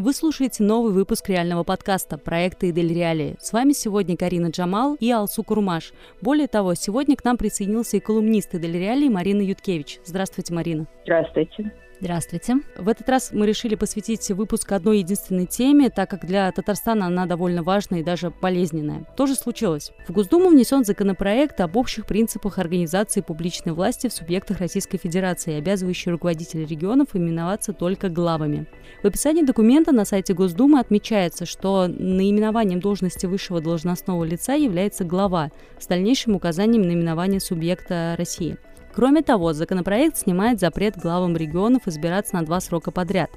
Вы 0.00 0.12
слушаете 0.12 0.62
новый 0.62 0.92
выпуск 0.92 1.28
реального 1.28 1.64
подкаста 1.64 2.18
проекта 2.18 2.70
«Идель 2.70 2.94
Реалии». 2.94 3.34
С 3.40 3.52
вами 3.52 3.72
сегодня 3.72 4.16
Карина 4.16 4.46
Джамал 4.46 4.94
и 4.94 5.10
Алсу 5.10 5.42
Курмаш. 5.42 5.92
Более 6.22 6.46
того, 6.46 6.74
сегодня 6.74 7.16
к 7.16 7.24
нам 7.24 7.36
присоединился 7.36 7.96
и 7.96 8.00
колумнист 8.00 8.54
«Идель 8.54 8.78
Реалии» 8.78 9.08
Марина 9.08 9.42
Юткевич. 9.42 9.98
Здравствуйте, 10.04 10.54
Марина. 10.54 10.86
Здравствуйте. 11.02 11.72
Здравствуйте. 12.00 12.58
В 12.76 12.88
этот 12.88 13.08
раз 13.08 13.30
мы 13.32 13.44
решили 13.44 13.74
посвятить 13.74 14.30
выпуск 14.30 14.70
одной 14.70 14.98
единственной 14.98 15.46
теме, 15.46 15.90
так 15.90 16.08
как 16.08 16.24
для 16.24 16.52
Татарстана 16.52 17.06
она 17.06 17.26
довольно 17.26 17.64
важная 17.64 18.00
и 18.00 18.04
даже 18.04 18.30
болезненная. 18.30 19.04
То 19.16 19.26
же 19.26 19.34
случилось. 19.34 19.90
В 20.06 20.12
Госдуму 20.12 20.48
внесен 20.48 20.84
законопроект 20.84 21.60
об 21.60 21.76
общих 21.76 22.06
принципах 22.06 22.58
организации 22.58 23.20
публичной 23.20 23.72
власти 23.72 24.06
в 24.06 24.12
субъектах 24.12 24.60
Российской 24.60 24.98
Федерации, 24.98 25.58
обязывающий 25.58 26.12
руководителей 26.12 26.66
регионов 26.66 27.08
именоваться 27.14 27.72
только 27.72 28.08
главами. 28.08 28.66
В 29.02 29.06
описании 29.06 29.42
документа 29.42 29.90
на 29.90 30.04
сайте 30.04 30.34
Госдумы 30.34 30.78
отмечается, 30.78 31.46
что 31.46 31.88
наименованием 31.88 32.78
должности 32.78 33.26
высшего 33.26 33.60
должностного 33.60 34.22
лица 34.22 34.54
является 34.54 35.02
глава 35.02 35.50
с 35.80 35.88
дальнейшим 35.88 36.36
указанием 36.36 36.82
наименования 36.82 37.40
субъекта 37.40 38.14
России– 38.16 38.56
Кроме 38.94 39.22
того, 39.22 39.52
законопроект 39.52 40.18
снимает 40.18 40.60
запрет 40.60 40.96
главам 40.96 41.36
регионов 41.36 41.86
избираться 41.86 42.34
на 42.34 42.44
два 42.44 42.60
срока 42.60 42.90
подряд. 42.90 43.30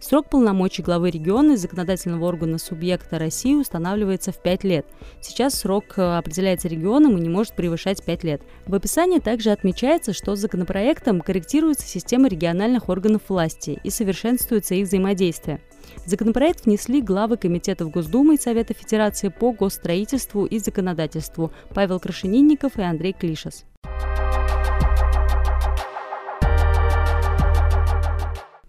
Срок 0.00 0.30
полномочий 0.30 0.82
главы 0.82 1.10
региона 1.10 1.52
и 1.52 1.56
законодательного 1.56 2.24
органа 2.26 2.58
субъекта 2.58 3.18
России 3.18 3.54
устанавливается 3.54 4.30
в 4.30 4.40
5 4.40 4.64
лет. 4.64 4.86
Сейчас 5.20 5.54
срок 5.54 5.94
э, 5.96 6.18
определяется 6.18 6.68
регионом 6.68 7.18
и 7.18 7.20
не 7.20 7.28
может 7.28 7.54
превышать 7.54 8.04
5 8.04 8.24
лет. 8.24 8.42
В 8.66 8.74
описании 8.76 9.18
также 9.18 9.50
отмечается, 9.50 10.12
что 10.12 10.36
законопроектом 10.36 11.20
корректируется 11.20 11.86
система 11.86 12.28
региональных 12.28 12.88
органов 12.88 13.22
власти 13.28 13.80
и 13.82 13.90
совершенствуется 13.90 14.76
их 14.76 14.86
взаимодействие. 14.86 15.60
Законопроект 16.06 16.66
внесли 16.66 17.02
главы 17.02 17.36
комитетов 17.36 17.90
Госдумы 17.90 18.36
и 18.36 18.40
Совета 18.40 18.74
Федерации 18.74 19.28
по 19.30 19.52
госстроительству 19.52 20.46
и 20.46 20.60
законодательству 20.60 21.52
Павел 21.74 21.98
Крашенинников 21.98 22.78
и 22.78 22.82
Андрей 22.82 23.14
Клишес. 23.14 23.64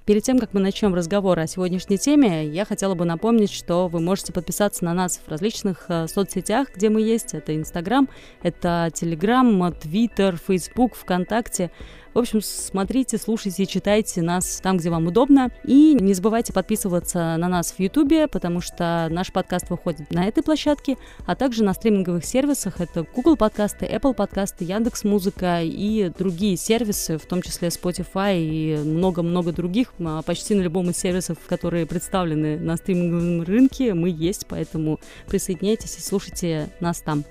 Перед 0.09 0.23
тем, 0.23 0.39
как 0.39 0.55
мы 0.55 0.59
начнем 0.59 0.95
разговор 0.95 1.37
о 1.37 1.45
сегодняшней 1.45 1.99
теме, 1.99 2.43
я 2.43 2.65
хотела 2.65 2.95
бы 2.95 3.05
напомнить, 3.05 3.51
что 3.51 3.87
вы 3.87 3.99
можете 3.99 4.33
подписаться 4.33 4.83
на 4.83 4.95
нас 4.95 5.21
в 5.23 5.29
различных 5.29 5.85
э, 5.87 6.07
соцсетях, 6.07 6.69
где 6.75 6.89
мы 6.89 7.01
есть. 7.01 7.35
Это 7.35 7.55
Инстаграм, 7.55 8.09
это 8.41 8.89
Телеграм, 8.91 9.71
Твиттер, 9.71 10.37
Фейсбук, 10.37 10.95
ВКонтакте. 10.95 11.69
В 12.13 12.19
общем, 12.19 12.41
смотрите, 12.41 13.17
слушайте, 13.17 13.65
читайте 13.65 14.21
нас 14.21 14.59
там, 14.63 14.77
где 14.77 14.89
вам 14.89 15.07
удобно. 15.07 15.51
И 15.63 15.93
не 15.93 16.13
забывайте 16.13 16.53
подписываться 16.53 17.37
на 17.37 17.47
нас 17.47 17.71
в 17.71 17.79
Ютубе, 17.79 18.27
потому 18.27 18.61
что 18.61 19.07
наш 19.11 19.31
подкаст 19.31 19.69
выходит 19.69 20.11
на 20.11 20.25
этой 20.25 20.41
площадке, 20.41 20.97
а 21.25 21.35
также 21.35 21.63
на 21.63 21.73
стриминговых 21.73 22.25
сервисах. 22.25 22.81
Это 22.81 23.05
Google 23.15 23.37
подкасты, 23.37 23.85
Apple 23.85 24.15
подкасты, 24.15 24.65
Яндекс 24.65 25.03
Музыка 25.03 25.61
и 25.61 26.09
другие 26.09 26.57
сервисы, 26.57 27.17
в 27.17 27.25
том 27.25 27.43
числе 27.43 27.67
Spotify 27.67 28.39
и 28.39 28.77
много-много 28.77 29.51
других. 29.51 29.93
А 29.99 30.23
почти 30.23 30.55
на 30.55 30.61
любом 30.61 30.89
из 30.89 30.97
сервисов, 30.97 31.37
которые 31.47 31.85
представлены 31.85 32.57
на 32.57 32.75
стриминговом 32.77 33.43
рынке, 33.43 33.93
мы 33.93 34.09
есть, 34.09 34.47
поэтому 34.47 34.99
присоединяйтесь 35.27 35.97
и 35.97 36.01
слушайте 36.01 36.69
нас 36.79 37.01
там. 37.01 37.23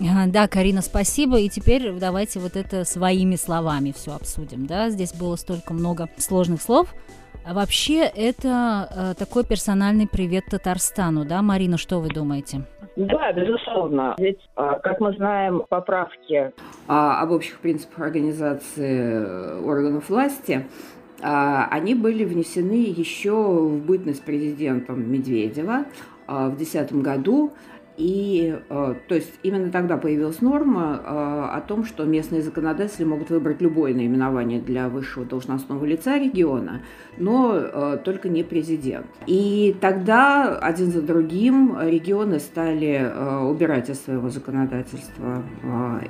Да, 0.00 0.48
Карина, 0.48 0.82
спасибо. 0.82 1.38
И 1.38 1.48
теперь 1.48 1.92
давайте 1.92 2.40
вот 2.40 2.56
это 2.56 2.84
своими 2.84 3.36
словами 3.36 3.92
все 3.92 4.14
обсудим. 4.14 4.66
Да? 4.66 4.90
Здесь 4.90 5.12
было 5.12 5.36
столько 5.36 5.72
много 5.72 6.08
сложных 6.18 6.62
слов. 6.62 6.94
А 7.46 7.52
вообще 7.52 8.04
это 8.04 8.88
э, 8.90 9.14
такой 9.18 9.44
персональный 9.44 10.08
привет 10.08 10.44
Татарстану, 10.50 11.26
да, 11.26 11.42
Марина, 11.42 11.76
что 11.76 12.00
вы 12.00 12.08
думаете? 12.08 12.62
Да, 12.96 13.32
безусловно. 13.32 14.14
Ведь, 14.18 14.40
а, 14.54 14.78
как 14.78 15.00
мы 15.00 15.12
знаем, 15.14 15.62
поправки 15.68 16.52
а, 16.86 17.20
об 17.20 17.32
общих 17.32 17.58
принципах 17.58 17.98
организации 17.98 19.12
э, 19.12 19.60
органов 19.62 20.08
власти 20.08 20.66
а, 21.22 21.66
они 21.70 21.94
были 21.94 22.24
внесены 22.24 22.94
еще 22.96 23.32
в 23.32 23.84
бытность 23.84 24.24
президентом 24.24 25.10
Медведева 25.10 25.84
в 26.26 26.56
2010 26.56 27.02
году. 27.02 27.52
И, 27.96 28.58
э, 28.68 28.94
то 29.06 29.14
есть, 29.14 29.32
именно 29.44 29.70
тогда 29.70 29.96
появилась 29.96 30.40
норма 30.40 31.00
э, 31.00 31.56
о 31.56 31.60
том, 31.60 31.84
что 31.84 32.04
местные 32.04 32.42
законодатели 32.42 33.04
могут 33.04 33.30
выбрать 33.30 33.60
любое 33.60 33.94
наименование 33.94 34.60
для 34.60 34.88
высшего 34.88 35.24
должностного 35.24 35.84
лица 35.84 36.18
региона, 36.18 36.82
но 37.18 37.54
э, 37.54 37.98
только 38.04 38.28
не 38.28 38.42
президент. 38.42 39.06
И 39.26 39.76
тогда 39.80 40.58
один 40.58 40.90
за 40.90 41.02
другим 41.02 41.78
регионы 41.80 42.40
стали 42.40 43.12
убирать 43.44 43.90
из 43.90 44.00
своего 44.00 44.28
законодательства 44.28 45.42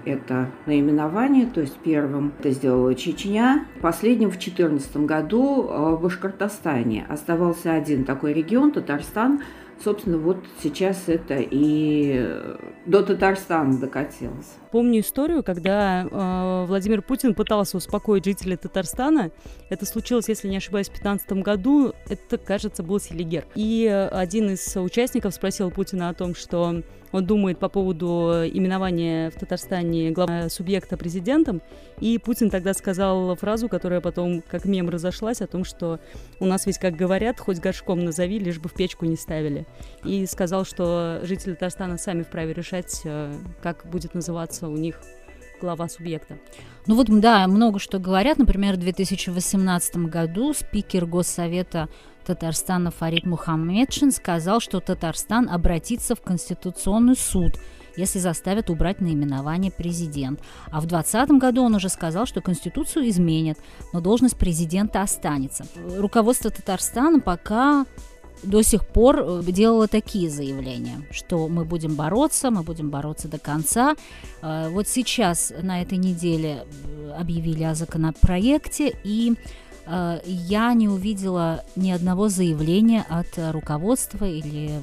это 0.05 0.51
наименование, 0.67 1.47
то 1.47 1.61
есть 1.61 1.77
первым 1.83 2.33
это 2.39 2.51
сделала 2.51 2.95
Чечня, 2.95 3.67
последним 3.81 4.31
в 4.31 4.39
2014 4.39 4.97
году 4.99 5.63
в 5.63 6.01
Башкортостане 6.03 7.07
оставался 7.09 7.73
один 7.73 8.05
такой 8.05 8.33
регион, 8.33 8.73
Татарстан, 8.73 9.41
Собственно, 9.83 10.19
вот 10.19 10.39
сейчас 10.63 11.09
это 11.09 11.37
и 11.39 12.15
э, 12.17 12.57
до 12.87 13.03
Татарстана 13.03 13.79
докатилось. 13.79 14.55
Помню 14.71 15.01
историю, 15.01 15.43
когда 15.43 16.03
э, 16.03 16.67
Владимир 16.67 17.03
Путин 17.03 17.35
пытался 17.35 17.77
успокоить 17.77 18.25
жителей 18.25 18.57
Татарстана. 18.57 19.31
Это 19.69 19.85
случилось, 19.85 20.29
если 20.29 20.49
не 20.49 20.57
ошибаюсь, 20.57 20.87
в 20.87 20.93
2015 20.93 21.33
году. 21.45 21.93
Это, 22.09 22.39
кажется, 22.39 22.83
был 22.83 23.01
Селигер. 23.01 23.47
И 23.55 23.87
один 24.13 24.51
из 24.51 24.77
участников 24.77 25.35
спросил 25.35 25.71
Путина 25.71 26.09
о 26.09 26.15
том, 26.15 26.35
что 26.35 26.83
он 27.15 27.27
думает 27.27 27.61
по 27.61 27.69
поводу 27.69 28.43
именования 28.45 29.31
в 29.31 29.35
Татарстане 29.35 30.11
главного 30.11 30.49
субъекта 30.49 30.97
президентом. 30.97 31.63
И 32.01 32.19
Путин 32.19 32.51
тогда 32.51 32.75
сказал 32.75 33.37
фразу, 33.37 33.69
которая 33.69 34.01
потом 34.01 34.43
как 34.43 34.65
мем 34.65 34.89
разошлась, 34.89 35.41
о 35.41 35.47
том, 35.47 35.65
что 35.65 36.01
у 36.41 36.47
нас 36.47 36.67
ведь, 36.67 36.79
как 36.79 36.97
говорят, 36.97 37.39
хоть 37.39 37.61
горшком 37.61 38.05
назови, 38.05 38.41
лишь 38.41 38.59
бы 38.59 38.69
в 38.69 38.75
печку 38.75 39.05
не 39.07 39.17
ставили. 39.17 39.64
И 40.05 40.27
сказал, 40.27 40.65
что 40.65 41.21
жители 41.23 41.55
Татарстана 41.55 41.99
сами 41.99 42.23
вправе 42.23 42.53
решать, 42.53 43.01
э, 43.05 43.35
как 43.63 43.87
будет 43.87 44.15
называться 44.15 44.69
у 44.69 44.77
них 44.77 45.01
глава 45.61 45.89
субъекта. 45.89 46.39
Ну 46.87 46.97
вот, 46.97 47.07
да, 47.09 47.47
много 47.49 47.79
что 47.79 47.99
говорят. 47.99 48.39
Например, 48.39 48.75
в 48.75 48.79
2018 48.79 49.97
году 49.97 50.53
спикер 50.53 51.07
Госсовета 51.07 51.89
Татарстана 52.25 52.91
Фарид 52.91 53.25
Мухаммедшин 53.25 54.11
сказал, 54.11 54.61
что 54.61 54.81
Татарстан 54.81 55.49
обратится 55.49 56.15
в 56.15 56.21
Конституционный 56.21 57.17
суд, 57.17 57.53
если 57.97 58.19
заставят 58.19 58.71
убрать 58.71 59.01
наименование 59.01 59.71
президент. 59.71 60.41
А 60.67 60.81
в 60.81 60.87
2020 60.87 61.31
году 61.39 61.63
он 61.63 61.75
уже 61.75 61.89
сказал, 61.89 62.27
что 62.27 62.41
Конституцию 62.41 63.09
изменят, 63.09 63.59
но 63.93 64.01
должность 64.01 64.37
президента 64.37 65.03
останется. 65.03 65.67
Руководство 65.97 66.51
Татарстана 66.51 67.21
пока 67.21 67.87
до 68.45 68.63
сих 68.63 68.87
пор 68.87 69.19
э, 69.19 69.43
делала 69.47 69.89
такие 69.89 70.31
заявления, 70.31 71.03
что 71.11 71.49
мы 71.49 71.65
будем 71.65 71.95
бороться, 71.95 72.51
мы 72.51 72.63
будем 72.63 72.91
бороться 72.91 73.29
до 73.29 73.39
конца. 73.39 73.95
Э, 74.43 74.69
вот 74.71 74.89
сейчас 74.89 75.53
на 75.63 75.83
этой 75.83 75.99
неделе 75.99 76.65
э, 76.65 77.13
объявили 77.19 77.65
о 77.65 77.75
законопроекте, 77.75 78.95
и 79.05 79.35
я 80.25 80.73
не 80.73 80.89
увидела 80.89 81.63
ни 81.77 81.91
одного 81.91 82.31
заявления 82.31 83.05
от 83.11 83.27
руководства 83.53 84.25
или 84.25 84.81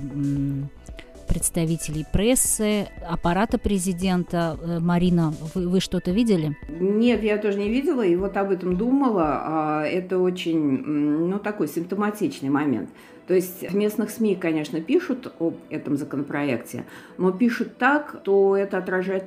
представителей 1.27 2.05
прессы, 2.13 2.87
аппарата 3.09 3.57
президента. 3.57 4.59
Марина, 4.79 5.33
вы, 5.55 5.69
вы 5.69 5.79
что-то 5.79 6.11
видели? 6.11 6.55
Нет, 6.69 7.23
я 7.23 7.39
тоже 7.39 7.57
не 7.57 7.69
видела, 7.69 8.05
и 8.05 8.15
вот 8.15 8.37
об 8.37 8.51
этом 8.51 8.77
думала. 8.77 9.41
А, 9.43 9.83
это 9.83 10.19
очень, 10.19 10.59
ну, 10.59 11.39
такой 11.39 11.67
симптоматичный 11.67 12.49
момент. 12.49 12.89
То 13.31 13.35
есть 13.35 13.61
в 13.71 13.73
местных 13.73 14.09
СМИ, 14.09 14.35
конечно, 14.35 14.81
пишут 14.81 15.31
об 15.39 15.55
этом 15.69 15.95
законопроекте, 15.95 16.83
но 17.17 17.31
пишут 17.31 17.77
так, 17.77 18.23
то 18.23 18.57
это 18.57 18.77
отражает 18.77 19.23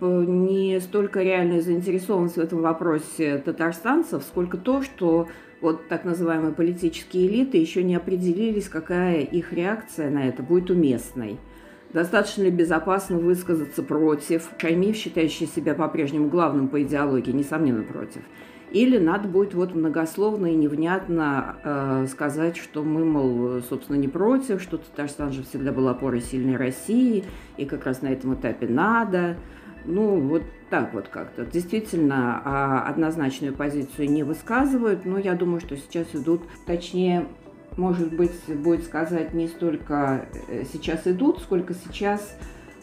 не 0.00 0.78
столько 0.78 1.20
реальную 1.20 1.60
заинтересованность 1.60 2.36
в 2.36 2.40
этом 2.40 2.60
вопросе 2.60 3.38
татарстанцев, 3.38 4.22
сколько 4.22 4.56
то, 4.56 4.82
что 4.82 5.26
вот 5.60 5.88
так 5.88 6.04
называемые 6.04 6.52
политические 6.52 7.26
элиты 7.26 7.58
еще 7.58 7.82
не 7.82 7.96
определились, 7.96 8.68
какая 8.68 9.22
их 9.22 9.52
реакция 9.52 10.10
на 10.10 10.28
это 10.28 10.44
будет 10.44 10.70
уместной. 10.70 11.36
Достаточно 11.92 12.44
ли 12.44 12.50
безопасно 12.52 13.18
высказаться 13.18 13.82
против? 13.82 14.48
Шаймиев, 14.58 14.94
считающий 14.94 15.48
себя 15.48 15.74
по-прежнему 15.74 16.28
главным 16.28 16.68
по 16.68 16.80
идеологии, 16.80 17.32
несомненно, 17.32 17.82
против– 17.82 18.22
или 18.70 18.98
надо 18.98 19.28
будет 19.28 19.54
вот 19.54 19.74
многословно 19.74 20.46
и 20.46 20.54
невнятно 20.54 21.56
э, 21.62 22.06
сказать, 22.08 22.56
что 22.56 22.82
мы, 22.82 23.04
мол, 23.04 23.62
собственно, 23.68 23.96
не 23.96 24.08
против, 24.08 24.62
что 24.62 24.78
Татарстан 24.78 25.32
же 25.32 25.42
всегда 25.42 25.72
был 25.72 25.88
опорой 25.88 26.20
сильной 26.20 26.56
России, 26.56 27.24
и 27.56 27.64
как 27.64 27.86
раз 27.86 28.02
на 28.02 28.08
этом 28.08 28.34
этапе 28.34 28.68
надо. 28.68 29.36
Ну, 29.84 30.20
вот 30.20 30.42
так 30.68 30.94
вот 30.94 31.08
как-то. 31.08 31.44
Действительно, 31.46 32.40
а, 32.44 32.82
однозначную 32.86 33.54
позицию 33.54 34.10
не 34.10 34.22
высказывают, 34.22 35.04
но 35.04 35.18
я 35.18 35.34
думаю, 35.34 35.60
что 35.60 35.76
сейчас 35.76 36.06
идут, 36.14 36.42
точнее, 36.66 37.26
может 37.76 38.14
быть, 38.14 38.32
будет 38.46 38.84
сказать 38.84 39.32
не 39.32 39.48
столько 39.48 40.26
э, 40.48 40.64
сейчас 40.70 41.06
идут, 41.06 41.40
сколько 41.40 41.74
сейчас 41.74 42.36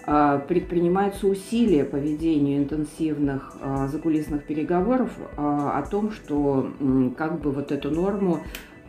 предпринимаются 0.07 1.27
усилия 1.27 1.83
по 1.83 1.97
ведению 1.97 2.59
интенсивных 2.59 3.57
а, 3.59 3.87
закулисных 3.89 4.45
переговоров 4.45 5.11
а, 5.35 5.77
о 5.77 5.85
том, 5.85 6.11
что 6.11 6.71
как 7.17 7.41
бы 7.41 7.51
вот 7.51 7.73
эту 7.73 7.91
норму 7.91 8.39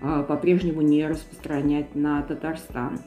по-прежнему 0.00 0.80
не 0.80 1.04
распространять 1.08 1.96
на 1.96 2.22
Татарстан. 2.22 3.00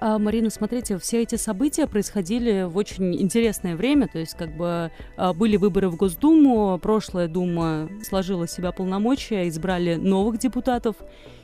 Марина, 0.00 0.50
смотрите, 0.50 0.98
все 0.98 1.22
эти 1.22 1.36
события 1.36 1.86
происходили 1.86 2.64
в 2.64 2.76
очень 2.76 3.14
интересное 3.22 3.76
время, 3.76 4.08
то 4.08 4.18
есть 4.18 4.36
как 4.36 4.56
бы 4.56 4.90
были 5.36 5.56
выборы 5.56 5.90
в 5.90 5.94
Госдуму, 5.94 6.76
прошлая 6.82 7.28
Дума 7.28 7.88
сложила 8.02 8.48
себя 8.48 8.72
полномочия, 8.72 9.46
избрали 9.46 9.94
новых 9.94 10.38
депутатов, 10.38 10.96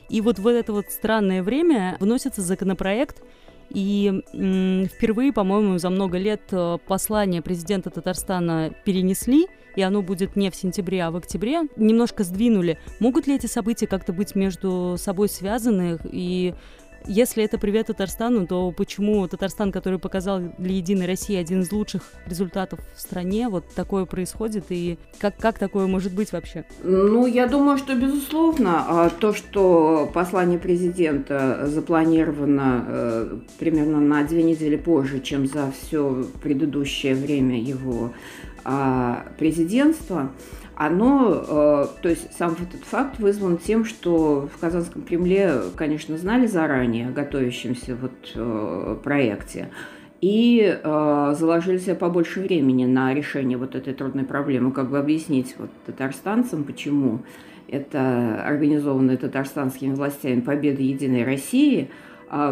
и 0.09 0.19
вот 0.19 0.39
в 0.39 0.47
это 0.47 0.73
вот 0.73 0.87
странное 0.89 1.41
время 1.41 1.95
вносится 2.01 2.41
законопроект, 2.41 3.23
и 3.69 4.23
впервые, 4.95 5.33
по-моему, 5.33 5.77
за 5.77 5.89
много 5.89 6.17
лет 6.17 6.41
э, 6.51 6.77
послание 6.87 7.41
президента 7.41 7.89
Татарстана 7.89 8.71
перенесли, 8.83 9.47
и 9.75 9.81
оно 9.81 10.01
будет 10.01 10.35
не 10.35 10.49
в 10.49 10.55
сентябре, 10.55 11.03
а 11.03 11.11
в 11.11 11.15
октябре. 11.15 11.61
Немножко 11.75 12.23
сдвинули. 12.23 12.79
Могут 12.99 13.27
ли 13.27 13.35
эти 13.35 13.45
события 13.45 13.87
как-то 13.87 14.13
быть 14.13 14.35
между 14.35 14.95
собой 14.97 15.29
связаны? 15.29 15.99
И 16.11 16.53
если 17.05 17.43
это 17.43 17.57
привет 17.57 17.87
Татарстану, 17.87 18.45
то 18.47 18.71
почему 18.71 19.27
Татарстан, 19.27 19.71
который 19.71 19.99
показал 19.99 20.41
для 20.57 20.75
Единой 20.75 21.05
России 21.05 21.35
один 21.35 21.61
из 21.61 21.71
лучших 21.71 22.03
результатов 22.25 22.79
в 22.95 23.01
стране, 23.01 23.49
вот 23.49 23.65
такое 23.75 24.05
происходит, 24.05 24.65
и 24.69 24.97
как, 25.19 25.37
как 25.37 25.59
такое 25.59 25.87
может 25.87 26.13
быть 26.13 26.31
вообще? 26.31 26.65
Ну, 26.83 27.25
я 27.25 27.47
думаю, 27.47 27.77
что, 27.77 27.95
безусловно, 27.95 28.85
а, 28.87 29.09
то, 29.09 29.33
что 29.33 30.09
послание 30.13 30.59
президента 30.59 31.67
запланировано 31.67 32.85
э, 32.87 33.37
примерно 33.57 33.99
на 33.99 34.23
две 34.23 34.43
недели 34.43 34.75
позже, 34.75 35.19
чем 35.19 35.47
за 35.47 35.71
все 35.71 36.25
предыдущее 36.41 37.15
время 37.15 37.59
его 37.61 38.11
а, 38.63 39.25
президентства, 39.37 40.31
оно, 40.79 41.43
э, 41.45 41.85
то 42.01 42.07
есть 42.07 42.33
сам 42.37 42.53
этот 42.53 42.85
факт 42.85 43.19
вызван 43.19 43.57
тем, 43.57 43.83
что 43.83 44.47
в 44.47 44.57
Казанском 44.61 45.01
Кремле, 45.01 45.55
конечно, 45.75 46.17
знали 46.17 46.47
заранее 46.47 47.09
о 47.09 47.11
готовящемся 47.11 47.97
вот 47.97 48.13
э, 48.33 48.97
проекте 49.03 49.71
и 50.21 50.79
э, 50.81 51.35
заложили 51.37 51.79
себе 51.79 51.95
побольше 51.95 52.39
времени 52.39 52.85
на 52.85 53.13
решение 53.13 53.57
вот 53.57 53.75
этой 53.75 53.93
трудной 53.93 54.23
проблемы, 54.23 54.71
как 54.71 54.89
бы 54.89 54.97
объяснить 54.97 55.53
вот 55.57 55.69
татарстанцам, 55.85 56.63
почему 56.63 57.23
это 57.67 58.41
организованная 58.45 59.17
татарстанскими 59.17 59.93
властями 59.93 60.39
победа 60.39 60.81
Единой 60.81 61.25
России 61.25 61.89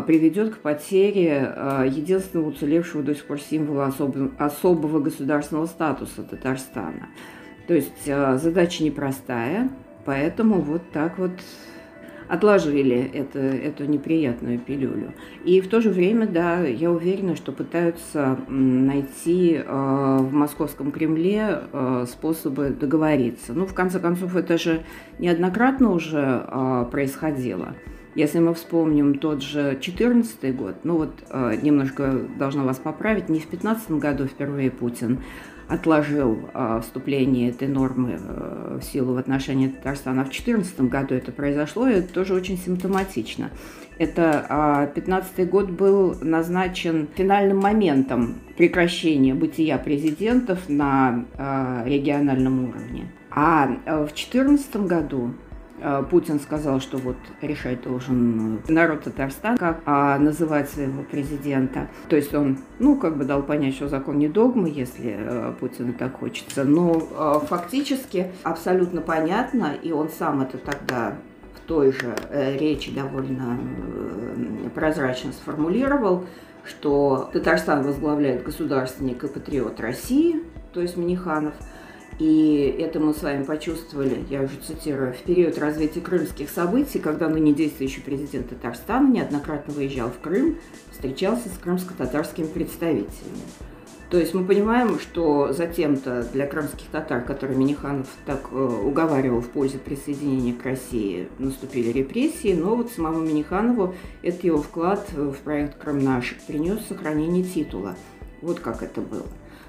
приведет 0.06 0.56
к 0.56 0.58
потере 0.58 1.54
единственного 1.86 2.50
уцелевшего 2.50 3.04
до 3.04 3.16
сих 3.16 3.26
пор 3.26 3.40
символа 3.40 3.86
особого, 3.86 4.32
особого 4.38 5.00
государственного 5.00 5.68
статуса 5.68 6.24
Татарстана. 6.24 7.08
То 7.68 7.74
есть 7.74 8.08
э, 8.08 8.38
задача 8.38 8.84
непростая, 8.84 9.70
поэтому 10.06 10.62
вот 10.62 10.82
так 10.92 11.18
вот 11.20 11.32
отложили 12.30 13.10
это, 13.14 13.40
эту 13.40 13.86
неприятную 13.86 14.60
пилюлю. 14.60 15.14
И 15.46 15.62
в 15.62 15.68
то 15.70 15.80
же 15.82 15.90
время, 15.90 16.28
да, 16.28 16.62
я 16.62 16.92
уверена, 16.92 17.36
что 17.36 17.52
пытаются 17.52 18.38
найти 18.48 19.56
э, 19.56 19.64
в 19.66 20.34
московском 20.34 20.92
Кремле 20.92 21.64
э, 21.72 22.06
способы 22.10 22.70
договориться. 22.70 23.54
Ну, 23.54 23.66
в 23.66 23.74
конце 23.74 24.00
концов, 24.00 24.36
это 24.36 24.58
же 24.58 24.84
неоднократно 25.20 25.92
уже 25.92 26.88
происходило. 26.92 27.76
Если 28.16 28.40
мы 28.40 28.56
вспомним 28.56 29.20
тот 29.20 29.44
же 29.44 29.72
2014 29.72 30.56
год, 30.56 30.76
ну 30.84 30.98
вот 30.98 31.12
немножко 31.62 32.20
должна 32.40 32.64
вас 32.64 32.78
поправить, 32.78 33.30
не 33.30 33.40
в 33.40 33.48
2015 33.48 33.92
году 33.92 34.26
впервые 34.26 34.72
Путин 34.72 35.20
отложил 35.68 36.50
э, 36.54 36.80
вступление 36.82 37.50
этой 37.50 37.68
нормы 37.68 38.20
э, 38.20 38.80
в 38.82 38.84
силу 38.84 39.14
в 39.14 39.18
отношении 39.18 39.68
Татарстана. 39.68 40.22
В 40.22 40.30
2014 40.30 40.82
году 40.82 41.16
это 41.16 41.32
произошло, 41.32 41.88
и 41.88 41.96
это 41.96 42.14
тоже 42.14 42.34
очень 42.34 42.58
симптоматично. 42.58 43.50
Это 43.98 44.92
15 44.94 45.40
а, 45.40 45.46
год 45.46 45.72
был 45.72 46.16
назначен 46.22 47.08
финальным 47.16 47.58
моментом 47.58 48.36
прекращения 48.56 49.34
бытия 49.34 49.78
президентов 49.80 50.70
на 50.70 51.26
а, 51.36 51.84
региональном 51.86 52.70
уровне. 52.70 53.12
А 53.32 53.68
в 53.68 54.06
2014 54.06 54.76
году 54.78 55.34
Путин 56.10 56.40
сказал, 56.40 56.80
что 56.80 56.98
вот 56.98 57.18
решать 57.42 57.82
должен 57.84 58.62
народ 58.68 59.04
Татарстана, 59.04 59.58
как 59.58 59.82
а, 59.86 60.18
называть 60.18 60.70
своего 60.70 61.04
президента. 61.04 61.88
То 62.10 62.16
есть 62.16 62.34
он, 62.34 62.60
ну, 62.80 62.96
как 62.96 63.18
бы 63.18 63.26
дал 63.26 63.44
понять, 63.44 63.76
что 63.76 63.88
закон 63.88 64.18
не 64.18 64.28
догма, 64.28 64.68
если 64.68 65.16
а, 65.18 65.54
Путину 65.60 65.94
так 65.94 66.20
хочется. 66.20 66.64
Но 66.64 67.08
а, 67.16 67.40
фактически 67.40 68.32
абсолютно 68.44 69.02
понятно, 69.02 69.74
и 69.82 69.92
он 69.92 70.10
сам 70.10 70.42
это 70.42 70.58
тогда 70.58 71.16
в 71.56 71.68
той 71.68 71.92
же 71.92 72.16
э, 72.30 72.58
речи 72.58 72.94
довольно 72.94 73.58
э, 73.60 74.70
прозрачно 74.74 75.34
сформулировал, 75.34 76.26
что 76.64 77.30
Татарстан 77.34 77.84
возглавляет 77.84 78.44
государственник 78.44 79.24
и 79.24 79.28
патриот 79.28 79.80
России, 79.80 80.44
то 80.74 80.82
есть 80.82 80.98
Миниханов– 80.98 81.54
и 82.20 82.76
это 82.80 83.00
мы 83.00 83.14
с 83.14 83.22
вами 83.22 83.44
почувствовали, 83.44 84.26
я 84.30 84.42
уже 84.42 84.56
цитирую, 84.66 85.14
в 85.14 85.18
период 85.18 85.58
развития 85.58 86.02
крымских 86.02 86.50
событий, 86.50 87.00
когда 87.00 87.30
ныне 87.30 87.54
действующий 87.54 88.02
президент 88.02 88.50
Татарстана 88.50 89.08
неоднократно 89.08 89.74
выезжал 89.74 90.10
в 90.10 90.20
Крым, 90.20 90.58
встречался 90.92 91.50
с 91.50 91.58
крымско-татарскими 91.60 92.48
представителями. 92.48 93.42
То 94.10 94.18
есть 94.18 94.34
мы 94.34 94.46
понимаем, 94.46 95.00
что 95.00 95.52
затем-то 95.52 96.24
для 96.32 96.48
крымских 96.48 96.88
татар, 96.88 97.24
которые 97.24 97.58
Миниханов 97.58 98.08
так 98.26 98.48
э, 98.52 98.56
уговаривал 98.56 99.42
в 99.42 99.50
пользу 99.50 99.80
присоединения 99.80 100.54
к 100.54 100.64
России, 100.64 101.28
наступили 101.40 101.92
репрессии, 101.92 102.54
но 102.54 102.76
вот 102.76 102.90
самому 102.90 103.20
Миниханову 103.20 103.94
это 104.24 104.48
его 104.48 104.62
вклад 104.62 105.12
в 105.12 105.36
проект 105.44 105.78
«Крым 105.78 106.00
наш» 106.00 106.38
принес 106.48 106.80
сохранение 106.88 107.44
титула. 107.44 107.96
Вот 108.42 108.62
как 108.62 108.82
это 108.82 109.02
было. 109.02 109.26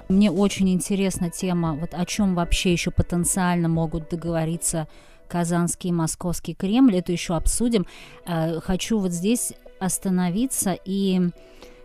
Мне 0.09 0.31
очень 0.31 0.71
интересна 0.71 1.29
тема, 1.29 1.75
вот 1.75 1.93
о 1.93 2.03
чем 2.03 2.33
вообще 2.33 2.71
еще 2.71 2.89
потенциально 2.89 3.69
могут 3.69 4.09
договориться 4.09 4.87
Казанский 5.27 5.91
и 5.91 5.93
Московский 5.93 6.55
Кремль. 6.55 6.97
Это 6.97 7.11
еще 7.11 7.35
обсудим. 7.35 7.85
Э, 8.25 8.59
хочу 8.59 8.97
вот 8.97 9.11
здесь 9.11 9.53
остановиться 9.79 10.75
и 10.83 11.29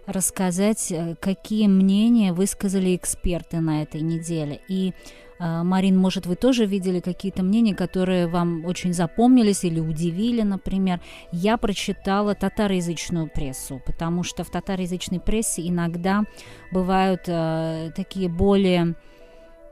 рассказать, 0.06 0.90
э, 0.90 1.16
какие 1.20 1.66
мнения 1.66 2.32
высказали 2.32 2.96
эксперты 2.96 3.60
на 3.60 3.82
этой 3.82 4.00
неделе. 4.00 4.62
И 4.68 4.94
а, 4.94 4.94
Марин, 5.38 5.96
может, 5.98 6.26
вы 6.26 6.36
тоже 6.36 6.66
видели 6.66 7.00
какие-то 7.00 7.42
мнения, 7.42 7.74
которые 7.74 8.26
вам 8.26 8.64
очень 8.64 8.92
запомнились 8.92 9.64
или 9.64 9.80
удивили, 9.80 10.42
например. 10.42 11.00
Я 11.32 11.56
прочитала 11.56 12.34
татароязычную 12.34 13.28
прессу, 13.28 13.80
потому 13.84 14.22
что 14.22 14.44
в 14.44 14.50
татароязычной 14.50 15.20
прессе 15.20 15.66
иногда 15.66 16.24
бывают 16.72 17.22
э, 17.26 17.90
такие 17.96 18.28
более 18.28 18.94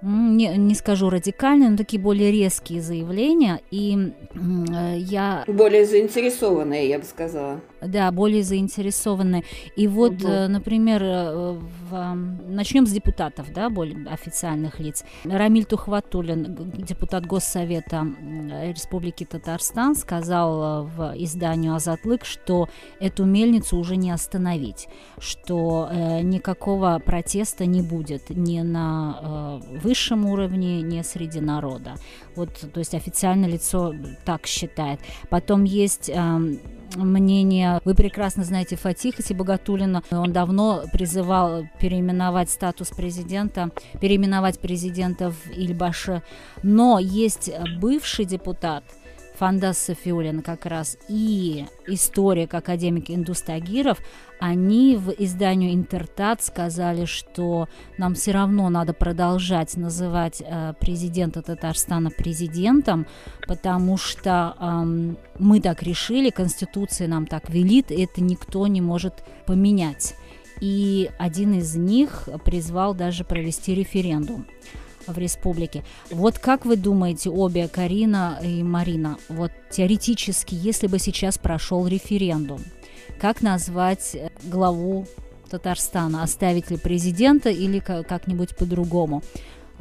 не, 0.02 0.48
не 0.56 0.74
скажу 0.74 1.10
радикальные, 1.10 1.70
но 1.70 1.76
такие 1.76 2.02
более 2.02 2.32
резкие 2.32 2.82
заявления. 2.82 3.60
И 3.70 3.96
э, 4.34 4.96
я... 4.98 5.44
Более 5.46 5.86
заинтересованные, 5.86 6.88
я 6.88 6.98
бы 6.98 7.04
сказала. 7.04 7.60
Да, 7.86 8.10
более 8.12 8.42
заинтересованные. 8.42 9.44
И 9.76 9.88
вот, 9.88 10.22
угу. 10.22 10.48
например, 10.48 11.02
э, 11.02 11.58
в... 11.90 12.14
начнем 12.48 12.86
с 12.86 12.90
депутатов, 12.90 13.52
да, 13.52 13.70
более 13.70 14.06
официальных 14.06 14.80
лиц. 14.80 15.04
Рамиль 15.24 15.64
Тухватулин, 15.64 16.72
депутат 16.76 17.26
Госсовета 17.26 18.06
Республики 18.68 19.24
Татарстан, 19.24 19.94
сказал 19.94 20.84
в 20.84 21.14
изданию 21.16 21.74
«Азатлык», 21.74 22.24
что 22.24 22.68
эту 23.00 23.24
мельницу 23.24 23.76
уже 23.76 23.96
не 23.96 24.10
остановить, 24.10 24.88
что 25.18 25.88
э, 25.90 26.20
никакого 26.22 27.00
протеста 27.04 27.66
не 27.66 27.82
будет 27.82 28.30
ни 28.30 28.60
на 28.60 29.60
э, 29.62 29.78
высшем 29.78 30.26
уровне, 30.26 30.82
не 30.82 31.02
среди 31.02 31.40
народа. 31.40 31.94
Вот, 32.36 32.50
то 32.72 32.78
есть 32.78 32.94
официальное 32.94 33.48
лицо 33.48 33.94
так 34.24 34.46
считает. 34.46 35.00
Потом 35.30 35.64
есть 35.64 36.08
э, 36.08 36.40
мнение, 36.96 37.80
вы 37.84 37.94
прекрасно 37.94 38.44
знаете 38.44 38.76
Фатиха 38.76 39.22
Сибагатулина, 39.22 40.02
он 40.10 40.32
давно 40.32 40.84
призывал 40.92 41.64
переименовать 41.80 42.50
статус 42.50 42.88
президента, 42.88 43.70
переименовать 44.00 44.58
президента 44.60 45.30
в 45.30 45.50
Ильбаше, 45.50 46.22
но 46.62 46.98
есть 46.98 47.50
бывший 47.80 48.24
депутат, 48.24 48.84
Фандас 49.34 49.78
Софиулин 49.78 50.42
как 50.42 50.66
раз 50.66 50.98
и 51.08 51.66
историк, 51.86 52.54
академик 52.54 53.10
Индустагиров, 53.10 53.98
они 54.38 54.96
в 54.96 55.10
изданию 55.10 55.72
«Интертат» 55.72 56.42
сказали, 56.42 57.04
что 57.04 57.68
нам 57.96 58.14
все 58.14 58.32
равно 58.32 58.68
надо 58.68 58.92
продолжать 58.92 59.76
называть 59.76 60.42
э, 60.44 60.74
президента 60.80 61.42
Татарстана 61.42 62.10
президентом, 62.10 63.06
потому 63.46 63.96
что 63.96 64.56
э, 64.58 65.14
мы 65.38 65.60
так 65.60 65.82
решили, 65.82 66.30
Конституция 66.30 67.08
нам 67.08 67.26
так 67.26 67.48
велит, 67.50 67.90
это 67.90 68.20
никто 68.20 68.66
не 68.66 68.80
может 68.80 69.24
поменять. 69.46 70.14
И 70.60 71.10
один 71.18 71.54
из 71.54 71.74
них 71.74 72.28
призвал 72.44 72.94
даже 72.94 73.24
провести 73.24 73.74
референдум 73.74 74.46
в 75.06 75.18
республике. 75.18 75.84
Вот 76.10 76.38
как 76.38 76.64
вы 76.64 76.76
думаете, 76.76 77.30
обе, 77.30 77.68
Карина 77.68 78.38
и 78.42 78.62
Марина, 78.62 79.18
вот 79.28 79.52
теоретически, 79.70 80.54
если 80.54 80.86
бы 80.86 80.98
сейчас 80.98 81.38
прошел 81.38 81.86
референдум, 81.86 82.60
как 83.20 83.42
назвать 83.42 84.14
э, 84.14 84.30
главу 84.44 85.06
Татарстана? 85.50 86.22
Оставить 86.22 86.70
ли 86.70 86.76
президента 86.76 87.50
или 87.50 87.78
как-нибудь 87.78 88.56
по-другому? 88.56 89.22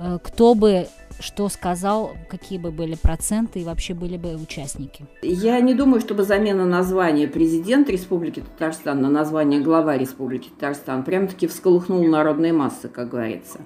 Э, 0.01 0.17
кто 0.21 0.55
бы 0.55 0.87
что 1.19 1.49
сказал, 1.49 2.13
какие 2.29 2.57
бы 2.57 2.71
были 2.71 2.95
проценты 2.95 3.59
и 3.59 3.63
вообще 3.63 3.93
были 3.93 4.17
бы 4.17 4.35
участники? 4.35 5.05
Я 5.21 5.59
не 5.59 5.75
думаю, 5.75 6.01
чтобы 6.01 6.23
замена 6.23 6.65
названия 6.65 7.27
президент 7.27 7.89
Республики 7.89 8.39
Татарстан 8.39 9.01
на 9.01 9.09
название 9.09 9.61
глава 9.61 9.97
Республики 9.97 10.49
Татарстан 10.49 11.03
прям-таки 11.03 11.45
всколыхнул 11.45 12.03
народные 12.07 12.53
массы, 12.53 12.87
как 12.87 13.09
говорится. 13.09 13.59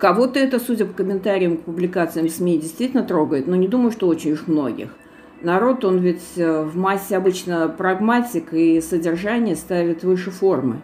Кого-то 0.00 0.40
это, 0.40 0.58
судя 0.58 0.86
по 0.86 0.92
комментариям 0.92 1.58
к 1.58 1.62
публикациям 1.62 2.28
СМИ, 2.28 2.58
действительно 2.58 3.04
трогает, 3.04 3.46
но 3.46 3.54
не 3.54 3.68
думаю, 3.68 3.92
что 3.92 4.08
очень 4.08 4.32
уж 4.32 4.48
многих. 4.48 4.90
Народ, 5.42 5.84
он 5.84 5.98
ведь 5.98 6.36
э, 6.36 6.62
в 6.62 6.76
массе 6.76 7.16
обычно 7.16 7.68
прагматик 7.68 8.52
и 8.52 8.80
содержание 8.80 9.54
ставит 9.54 10.02
выше 10.02 10.30
формы. 10.30 10.80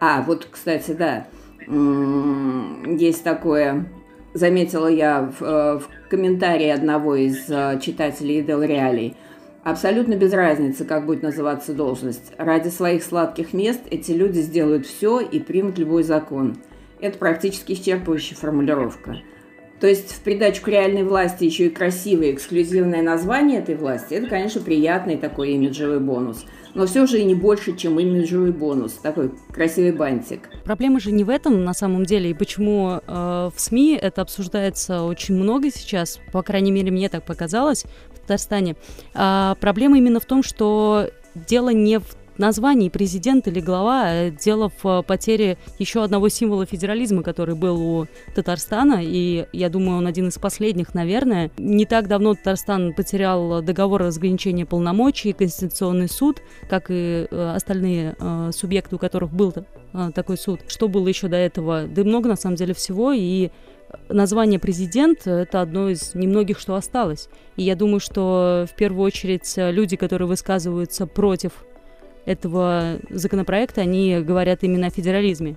А, 0.00 0.22
вот, 0.22 0.48
кстати, 0.50 0.92
да, 0.92 1.26
есть 1.66 3.24
такое, 3.24 3.86
заметила 4.32 4.88
я 4.88 5.22
в, 5.22 5.42
э, 5.42 5.78
в 5.78 6.08
комментарии 6.08 6.68
одного 6.68 7.14
из 7.14 7.48
э, 7.48 7.80
читателей 7.80 8.42
Дел 8.42 8.62
Реалий. 8.62 9.16
Абсолютно 9.62 10.14
без 10.16 10.32
разницы, 10.32 10.84
как 10.84 11.06
будет 11.06 11.22
называться 11.22 11.72
должность. 11.72 12.32
Ради 12.36 12.68
своих 12.68 13.02
сладких 13.02 13.54
мест 13.54 13.80
эти 13.90 14.12
люди 14.12 14.40
сделают 14.40 14.86
все 14.86 15.20
и 15.20 15.40
примут 15.40 15.78
любой 15.78 16.02
закон– 16.02 16.56
это 17.04 17.18
практически 17.18 17.72
исчерпывающая 17.72 18.34
формулировка. 18.34 19.18
То 19.80 19.88
есть 19.88 20.12
в 20.12 20.20
придачу 20.20 20.62
реальной 20.66 21.02
власти 21.02 21.44
еще 21.44 21.66
и 21.66 21.70
красивое 21.70 22.32
эксклюзивное 22.32 23.02
название 23.02 23.58
этой 23.58 23.74
власти, 23.74 24.14
это, 24.14 24.28
конечно, 24.28 24.60
приятный 24.60 25.16
такой 25.16 25.50
имиджевый 25.52 26.00
бонус. 26.00 26.44
Но 26.74 26.86
все 26.86 27.06
же 27.06 27.20
и 27.20 27.24
не 27.24 27.34
больше, 27.34 27.76
чем 27.76 28.00
имиджевый 28.00 28.50
бонус, 28.50 28.94
такой 28.94 29.32
красивый 29.52 29.92
бантик. 29.92 30.48
Проблема 30.64 30.98
же 30.98 31.12
не 31.12 31.22
в 31.22 31.30
этом 31.30 31.64
на 31.64 31.74
самом 31.74 32.04
деле, 32.04 32.30
и 32.30 32.34
почему 32.34 33.00
э, 33.06 33.50
в 33.54 33.60
СМИ 33.60 33.98
это 34.00 34.22
обсуждается 34.22 35.02
очень 35.02 35.36
много 35.36 35.70
сейчас, 35.70 36.18
по 36.32 36.42
крайней 36.42 36.72
мере, 36.72 36.90
мне 36.90 37.08
так 37.08 37.24
показалось 37.24 37.84
в 38.12 38.20
Татарстане. 38.20 38.74
А 39.14 39.56
проблема 39.60 39.98
именно 39.98 40.18
в 40.18 40.24
том, 40.24 40.42
что 40.42 41.10
дело 41.34 41.70
не 41.70 41.98
в 41.98 42.16
названии 42.38 42.88
президент 42.88 43.46
или 43.48 43.60
глава 43.60 44.12
э, 44.12 44.30
дело 44.30 44.70
в 44.82 44.86
э, 44.86 45.02
потере 45.02 45.58
еще 45.78 46.02
одного 46.02 46.28
символа 46.28 46.66
федерализма, 46.66 47.22
который 47.22 47.54
был 47.54 47.80
у 47.80 48.06
Татарстана, 48.34 49.00
и 49.02 49.46
я 49.52 49.68
думаю, 49.68 49.98
он 49.98 50.06
один 50.06 50.28
из 50.28 50.38
последних, 50.38 50.94
наверное. 50.94 51.50
Не 51.58 51.86
так 51.86 52.08
давно 52.08 52.34
Татарстан 52.34 52.92
потерял 52.94 53.62
договор 53.62 54.02
о 54.02 54.06
разграничении 54.06 54.64
полномочий, 54.64 55.32
Конституционный 55.32 56.08
суд, 56.08 56.42
как 56.68 56.86
и 56.88 57.26
э, 57.30 57.52
остальные 57.54 58.16
субъекты, 58.52 58.96
у 58.96 58.98
которых 58.98 59.30
был 59.32 59.54
такой 60.14 60.36
суд. 60.36 60.60
Что 60.66 60.88
было 60.88 61.06
еще 61.06 61.28
до 61.28 61.36
этого? 61.36 61.86
Да 61.86 62.02
много, 62.04 62.28
на 62.28 62.36
самом 62.36 62.56
деле, 62.56 62.74
всего, 62.74 63.12
и 63.12 63.50
название 64.08 64.58
президент– 64.58 65.20
это 65.26 65.60
одно 65.60 65.88
из 65.88 66.14
немногих, 66.14 66.58
что 66.58 66.74
осталось. 66.74 67.28
И 67.56 67.62
я 67.62 67.76
думаю, 67.76 68.00
что 68.00 68.66
в 68.70 68.74
первую 68.76 69.04
очередь 69.04 69.52
люди, 69.56 69.96
которые 69.96 70.28
высказываются 70.28 71.06
против 71.06 71.64
этого 72.26 72.98
законопроекта, 73.10 73.82
они 73.82 74.20
говорят 74.20 74.62
именно 74.62 74.88
о 74.88 74.90
федерализме. 74.90 75.56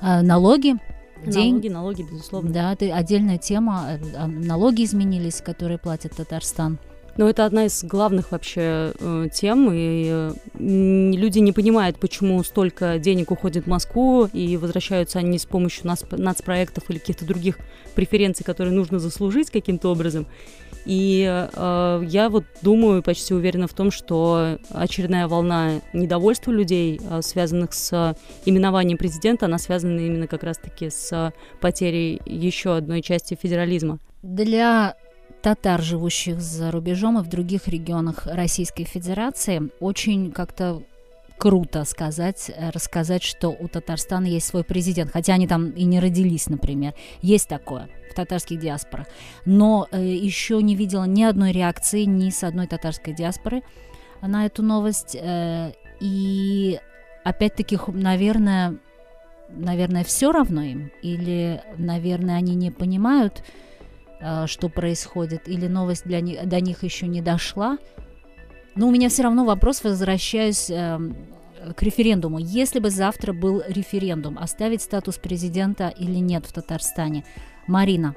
А, 0.00 0.22
налоги, 0.22 0.76
Налоги, 1.24 1.68
налоги, 1.68 2.02
безусловно. 2.02 2.50
Да, 2.50 2.72
это 2.72 2.94
отдельная 2.96 3.38
тема. 3.38 4.00
А, 4.16 4.26
налоги 4.26 4.84
изменились, 4.84 5.40
которые 5.40 5.78
платит 5.78 6.16
Татарстан. 6.16 6.78
Но 7.16 7.28
это 7.28 7.44
одна 7.44 7.66
из 7.66 7.84
главных 7.84 8.32
вообще 8.32 8.92
э, 8.98 9.26
тем, 9.32 9.70
и 9.72 10.08
э, 10.10 10.32
люди 10.58 11.40
не 11.40 11.52
понимают, 11.52 11.98
почему 11.98 12.42
столько 12.42 12.98
денег 12.98 13.30
уходит 13.30 13.64
в 13.64 13.68
Москву, 13.68 14.28
и 14.32 14.56
возвращаются 14.56 15.18
они 15.18 15.38
с 15.38 15.44
помощью 15.44 15.86
нас, 15.86 16.04
нацпроектов 16.10 16.88
или 16.88 16.98
каких-то 16.98 17.26
других 17.26 17.58
преференций, 17.94 18.44
которые 18.44 18.74
нужно 18.74 18.98
заслужить 18.98 19.50
каким-то 19.50 19.90
образом. 19.90 20.26
И 20.86 21.24
э, 21.54 22.02
я 22.06 22.28
вот 22.28 22.44
думаю, 22.62 23.02
почти 23.02 23.34
уверена 23.34 23.68
в 23.68 23.74
том, 23.74 23.90
что 23.90 24.58
очередная 24.70 25.28
волна 25.28 25.80
недовольства 25.92 26.50
людей, 26.50 26.98
э, 26.98 27.20
связанных 27.22 27.74
с 27.74 28.16
именованием 28.46 28.96
президента, 28.98 29.46
она 29.46 29.58
связана 29.58 30.00
именно 30.00 30.26
как 30.26 30.42
раз-таки 30.42 30.88
с 30.90 31.32
потерей 31.60 32.20
еще 32.24 32.76
одной 32.76 33.02
части 33.02 33.38
федерализма. 33.40 33.98
Для 34.22 34.96
татар, 35.42 35.82
живущих 35.82 36.40
за 36.40 36.70
рубежом 36.70 37.18
и 37.18 37.22
в 37.22 37.26
других 37.26 37.68
регионах 37.68 38.26
Российской 38.26 38.84
Федерации, 38.84 39.70
очень 39.80 40.30
как-то 40.30 40.82
круто 41.38 41.84
сказать, 41.84 42.52
рассказать, 42.72 43.24
что 43.24 43.48
у 43.48 43.66
Татарстана 43.66 44.26
есть 44.26 44.46
свой 44.46 44.62
президент, 44.62 45.10
хотя 45.10 45.34
они 45.34 45.48
там 45.48 45.70
и 45.70 45.82
не 45.82 45.98
родились, 45.98 46.48
например. 46.48 46.94
Есть 47.20 47.48
такое 47.48 47.88
в 48.10 48.14
татарских 48.14 48.60
диаспорах. 48.60 49.08
Но 49.44 49.88
э, 49.90 50.04
еще 50.04 50.62
не 50.62 50.76
видела 50.76 51.04
ни 51.04 51.24
одной 51.24 51.50
реакции 51.50 52.04
ни 52.04 52.30
с 52.30 52.44
одной 52.44 52.68
татарской 52.68 53.12
диаспоры 53.12 53.62
на 54.20 54.46
эту 54.46 54.62
новость. 54.62 55.16
Э, 55.20 55.72
и 55.98 56.78
опять-таки, 57.24 57.76
наверное, 57.88 58.76
наверное, 59.48 60.04
все 60.04 60.30
равно 60.30 60.62
им, 60.62 60.92
или, 61.02 61.60
наверное, 61.76 62.36
они 62.36 62.54
не 62.54 62.70
понимают, 62.70 63.40
э, 63.40 63.71
что 64.46 64.68
происходит, 64.68 65.48
или 65.48 65.66
новость 65.66 66.04
для 66.04 66.20
них, 66.20 66.46
до 66.46 66.60
них 66.60 66.84
еще 66.84 67.06
не 67.06 67.20
дошла. 67.20 67.78
Но 68.74 68.88
у 68.88 68.90
меня 68.90 69.08
все 69.08 69.22
равно 69.22 69.44
вопрос, 69.44 69.84
возвращаюсь 69.84 70.70
э, 70.70 70.98
к 71.76 71.82
референдуму. 71.82 72.38
Если 72.38 72.78
бы 72.78 72.90
завтра 72.90 73.32
был 73.32 73.62
референдум, 73.66 74.38
оставить 74.38 74.82
статус 74.82 75.18
президента 75.18 75.88
или 75.88 76.16
нет 76.16 76.46
в 76.46 76.52
Татарстане, 76.52 77.24
Марина, 77.66 78.14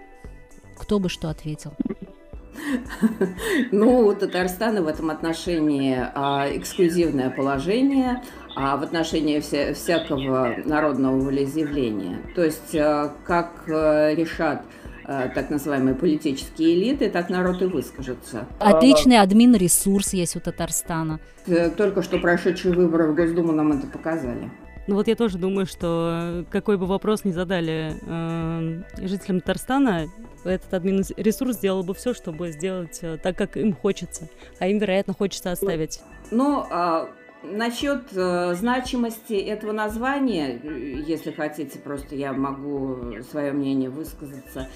кто 0.77 1.00
бы 1.00 1.09
что 1.09 1.29
ответил? 1.29 1.74
Ну, 3.71 4.07
у 4.07 4.15
Татарстана 4.15 4.81
в 4.81 4.88
этом 4.88 5.09
отношении 5.09 5.97
а, 6.00 6.47
эксклюзивное 6.50 7.29
положение 7.29 8.24
а, 8.55 8.77
в 8.77 8.83
отношении 8.83 9.41
вся, 9.41 9.74
всякого 9.74 10.55
народного 10.63 11.19
волеизъявления. 11.19 12.21
То 12.33 12.45
есть, 12.45 12.74
а, 12.75 13.13
как 13.25 13.65
а, 13.67 14.13
решат 14.15 14.63
так 15.05 15.50
называемые 15.50 15.95
политические 15.95 16.75
элиты, 16.75 17.09
так 17.09 17.29
народ 17.29 17.62
и 17.62 17.65
выскажется. 17.65 18.47
Отличный 18.59 19.19
админ-ресурс 19.19 20.13
есть 20.13 20.35
у 20.35 20.39
Татарстана. 20.39 21.19
Э, 21.47 21.69
только 21.69 22.01
что 22.01 22.17
прошедшие 22.17 22.74
выборы 22.74 23.12
в 23.12 23.15
Госдуму 23.15 23.51
нам 23.51 23.71
это 23.71 23.88
показали. 23.88 24.50
Ну 24.88 24.95
вот 24.95 25.07
я 25.07 25.15
тоже 25.15 25.38
думаю, 25.38 25.65
что 25.65 26.45
какой 26.51 26.77
бы 26.77 26.85
вопрос 26.85 27.24
ни 27.24 27.31
задали 27.31 27.93
э, 28.05 28.83
жителям 29.05 29.41
Татарстана, 29.41 30.07
этот 30.43 30.71
админ-ресурс 30.74 31.57
сделал 31.57 31.83
бы 31.83 31.95
все, 31.95 32.13
чтобы 32.13 32.51
сделать 32.51 33.00
э, 33.01 33.17
так, 33.17 33.35
как 33.35 33.57
им 33.57 33.74
хочется. 33.74 34.29
А 34.59 34.67
им, 34.67 34.77
вероятно, 34.77 35.13
хочется 35.13 35.51
оставить. 35.51 36.01
Ну, 36.29 36.65
а 36.69 37.09
Насчет 37.51 38.05
э, 38.13 38.53
значимости 38.55 39.33
этого 39.33 39.71
названия, 39.71 40.59
если 41.07 41.31
хотите, 41.31 41.79
просто 41.79 42.15
я 42.15 42.33
могу 42.33 43.21
свое 43.29 43.51
мнение 43.51 43.89
высказаться. 43.89 44.67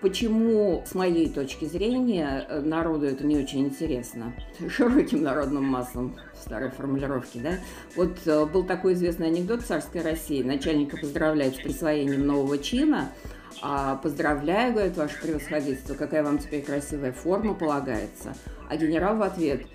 Почему, 0.00 0.82
с 0.86 0.94
моей 0.94 1.28
точки 1.28 1.64
зрения, 1.64 2.46
народу 2.62 3.06
это 3.06 3.24
не 3.24 3.38
очень 3.38 3.66
интересно? 3.66 4.34
Широким 4.68 5.22
народным 5.22 5.64
массам 5.64 6.16
в 6.34 6.38
старой 6.38 6.70
формулировке, 6.70 7.40
да? 7.40 7.52
Вот 7.96 8.18
э, 8.26 8.46
был 8.46 8.64
такой 8.64 8.94
известный 8.94 9.28
анекдот 9.28 9.62
царской 9.62 10.02
России. 10.02 10.42
Начальника 10.42 10.96
поздравляют 10.96 11.56
с 11.56 11.58
присвоением 11.58 12.26
нового 12.26 12.58
чина, 12.58 13.12
а 13.60 13.96
поздравляю, 13.96 14.72
говорит, 14.72 14.96
ваше 14.96 15.20
превосходительство, 15.20 15.94
какая 15.94 16.22
вам 16.22 16.38
теперь 16.38 16.62
красивая 16.62 17.12
форма 17.12 17.54
полагается. 17.54 18.34
А 18.72 18.76
генерал 18.78 19.16
в 19.16 19.22
ответ, 19.22 19.66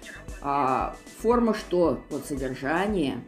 а 0.42 0.96
форма 1.20 1.54
что? 1.54 2.00
Вот 2.10 2.26
содержание. 2.26 3.24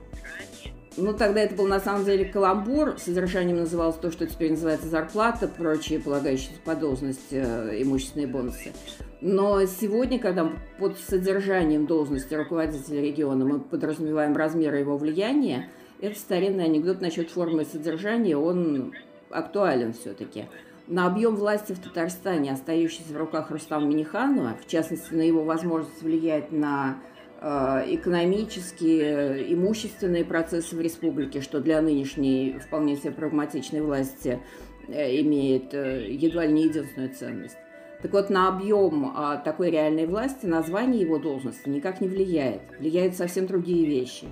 Ну, 0.97 1.13
тогда 1.13 1.41
это 1.41 1.53
был 1.53 1.67
на 1.67 1.79
самом 1.79 2.05
деле 2.05 2.25
каламбур. 2.25 2.97
Содержанием 2.97 3.57
называлось 3.57 3.97
то, 3.97 4.11
что 4.11 4.25
теперь 4.25 4.49
называется 4.49 4.87
зарплата, 4.87 5.47
прочие 5.47 5.99
полагающиеся 5.99 6.59
по 6.65 6.73
должности 6.73 7.35
э, 7.35 7.83
имущественные 7.83 8.25
бонусы. 8.25 8.73
Но 9.21 9.63
сегодня, 9.67 10.17
когда 10.17 10.51
под 10.79 10.97
содержанием 10.97 11.85
должности 11.85 12.33
руководителя 12.33 13.03
региона 13.03 13.45
мы 13.45 13.59
подразумеваем 13.59 14.35
размеры 14.35 14.79
его 14.79 14.97
влияния, 14.97 15.69
этот 16.01 16.17
старинный 16.17 16.65
анекдот 16.65 16.99
насчет 16.99 17.29
формы 17.29 17.63
содержания, 17.63 18.35
он 18.35 18.95
актуален 19.29 19.93
все-таки. 19.93 20.45
На 20.89 21.05
объем 21.05 21.35
власти 21.35 21.73
в 21.73 21.79
Татарстане, 21.79 22.51
остающийся 22.51 23.13
в 23.13 23.17
руках 23.17 23.51
Рустама 23.51 23.85
Миниханова, 23.85 24.57
в 24.59 24.67
частности, 24.67 25.13
на 25.13 25.21
его 25.21 25.43
возможность 25.43 26.01
влиять 26.01 26.51
на 26.51 26.97
э, 27.39 27.93
экономические, 27.93 29.53
имущественные 29.53 30.25
процессы 30.25 30.75
в 30.75 30.81
республике, 30.81 31.41
что 31.41 31.59
для 31.59 31.79
нынешней 31.83 32.57
вполне 32.57 32.95
себе 32.95 33.11
прагматичной 33.11 33.81
власти 33.81 34.39
э, 34.87 35.21
имеет 35.21 35.75
э, 35.75 36.07
едва 36.09 36.47
ли 36.47 36.53
не 36.53 36.63
единственную 36.63 37.13
ценность. 37.13 37.57
Так 38.01 38.11
вот, 38.11 38.31
на 38.31 38.47
объем 38.47 39.13
а, 39.15 39.37
такой 39.37 39.69
реальной 39.69 40.07
власти 40.07 40.47
название 40.47 41.01
его 41.01 41.19
должности 41.19 41.69
никак 41.69 42.01
не 42.01 42.07
влияет. 42.07 42.61
Влияют 42.79 43.15
совсем 43.15 43.45
другие 43.45 43.85
вещи. 43.85 44.25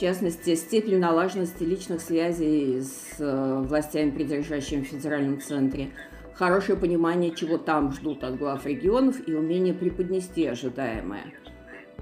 В 0.00 0.02
частности, 0.02 0.54
степень 0.54 0.98
налаженности 0.98 1.62
личных 1.62 2.00
связей 2.00 2.80
с 2.80 3.16
а, 3.18 3.60
властями, 3.60 4.08
придержащими 4.08 4.80
в 4.80 4.86
федеральном 4.86 5.42
центре, 5.42 5.90
хорошее 6.32 6.78
понимание, 6.78 7.34
чего 7.34 7.58
там 7.58 7.92
ждут 7.92 8.24
от 8.24 8.38
глав 8.38 8.64
регионов 8.64 9.16
и 9.28 9.34
умение 9.34 9.74
преподнести 9.74 10.46
ожидаемое. 10.46 11.34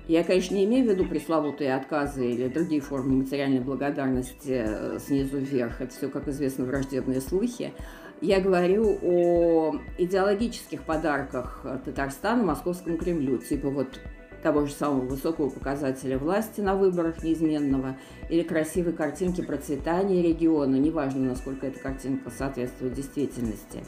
Я, 0.06 0.22
конечно, 0.22 0.54
не 0.54 0.64
имею 0.64 0.86
в 0.86 0.92
виду 0.92 1.06
пресловутые 1.06 1.74
отказы 1.74 2.30
или 2.30 2.46
другие 2.46 2.80
формы 2.80 3.16
материальной 3.16 3.58
благодарности 3.58 4.62
э, 4.64 4.98
снизу 5.00 5.38
вверх. 5.38 5.80
Это 5.80 5.92
все, 5.92 6.08
как 6.08 6.28
известно, 6.28 6.66
враждебные 6.66 7.20
слухи. 7.20 7.72
Я 8.20 8.40
говорю 8.40 8.96
о 9.02 9.74
идеологических 9.98 10.84
подарках 10.84 11.66
Татарстана 11.84 12.44
Московскому 12.44 12.96
Кремлю, 12.96 13.38
типа 13.38 13.70
вот 13.70 13.98
того 14.42 14.66
же 14.66 14.72
самого 14.72 15.00
высокого 15.00 15.48
показателя 15.48 16.18
власти 16.18 16.60
на 16.60 16.74
выборах 16.74 17.22
неизменного 17.22 17.96
или 18.28 18.42
красивой 18.42 18.92
картинки 18.92 19.40
процветания 19.40 20.22
региона, 20.22 20.76
неважно, 20.76 21.28
насколько 21.28 21.66
эта 21.66 21.78
картинка 21.80 22.30
соответствует 22.30 22.94
действительности. 22.94 23.84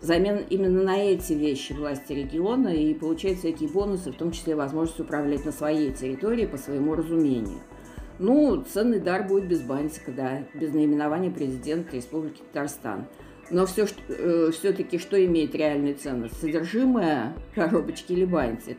Взамен 0.00 0.44
именно 0.50 0.82
на 0.82 0.98
эти 0.98 1.32
вещи 1.32 1.72
власти 1.72 2.12
региона 2.12 2.68
и 2.68 2.92
получают 2.94 3.38
всякие 3.38 3.68
бонусы, 3.70 4.12
в 4.12 4.16
том 4.16 4.32
числе 4.32 4.54
возможность 4.54 5.00
управлять 5.00 5.44
на 5.44 5.52
своей 5.52 5.92
территории 5.92 6.46
по 6.46 6.58
своему 6.58 6.94
разумению. 6.94 7.60
Ну, 8.18 8.62
ценный 8.62 9.00
дар 9.00 9.26
будет 9.26 9.48
без 9.48 9.62
бантика, 9.62 10.12
да, 10.12 10.44
без 10.54 10.72
наименования 10.72 11.30
президента 11.30 11.96
Республики 11.96 12.42
Татарстан– 12.52 13.06
но 13.50 13.66
все, 13.66 13.86
э, 14.08 14.50
все-таки 14.52 14.98
что 14.98 15.22
имеет 15.24 15.54
реальную 15.54 15.94
ценность? 15.94 16.40
Содержимое 16.40 17.34
коробочки 17.54 18.12
или 18.12 18.24
бантик? 18.24 18.78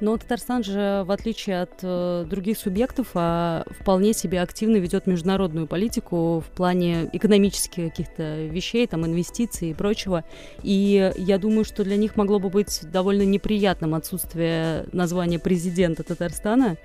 Но 0.00 0.16
Татарстан 0.16 0.64
же, 0.64 1.04
в 1.06 1.10
отличие 1.10 1.62
от 1.62 1.80
э, 1.82 2.26
других 2.28 2.58
субъектов, 2.58 3.08
а, 3.14 3.64
вполне 3.80 4.12
себе 4.12 4.40
активно 4.40 4.76
ведет 4.76 5.06
международную 5.06 5.66
политику 5.66 6.40
в 6.40 6.50
плане 6.54 7.08
экономических 7.12 7.90
каких-то 7.90 8.44
вещей, 8.46 8.86
там, 8.86 9.06
инвестиций 9.06 9.70
и 9.70 9.74
прочего. 9.74 10.24
И 10.62 11.12
я 11.16 11.38
думаю, 11.38 11.64
что 11.64 11.84
для 11.84 11.96
них 11.96 12.16
могло 12.16 12.38
бы 12.38 12.50
быть 12.50 12.80
довольно 12.90 13.22
неприятным 13.22 13.94
отсутствие 13.94 14.86
названия 14.92 15.38
президента 15.38 16.02
Татарстана. 16.02 16.76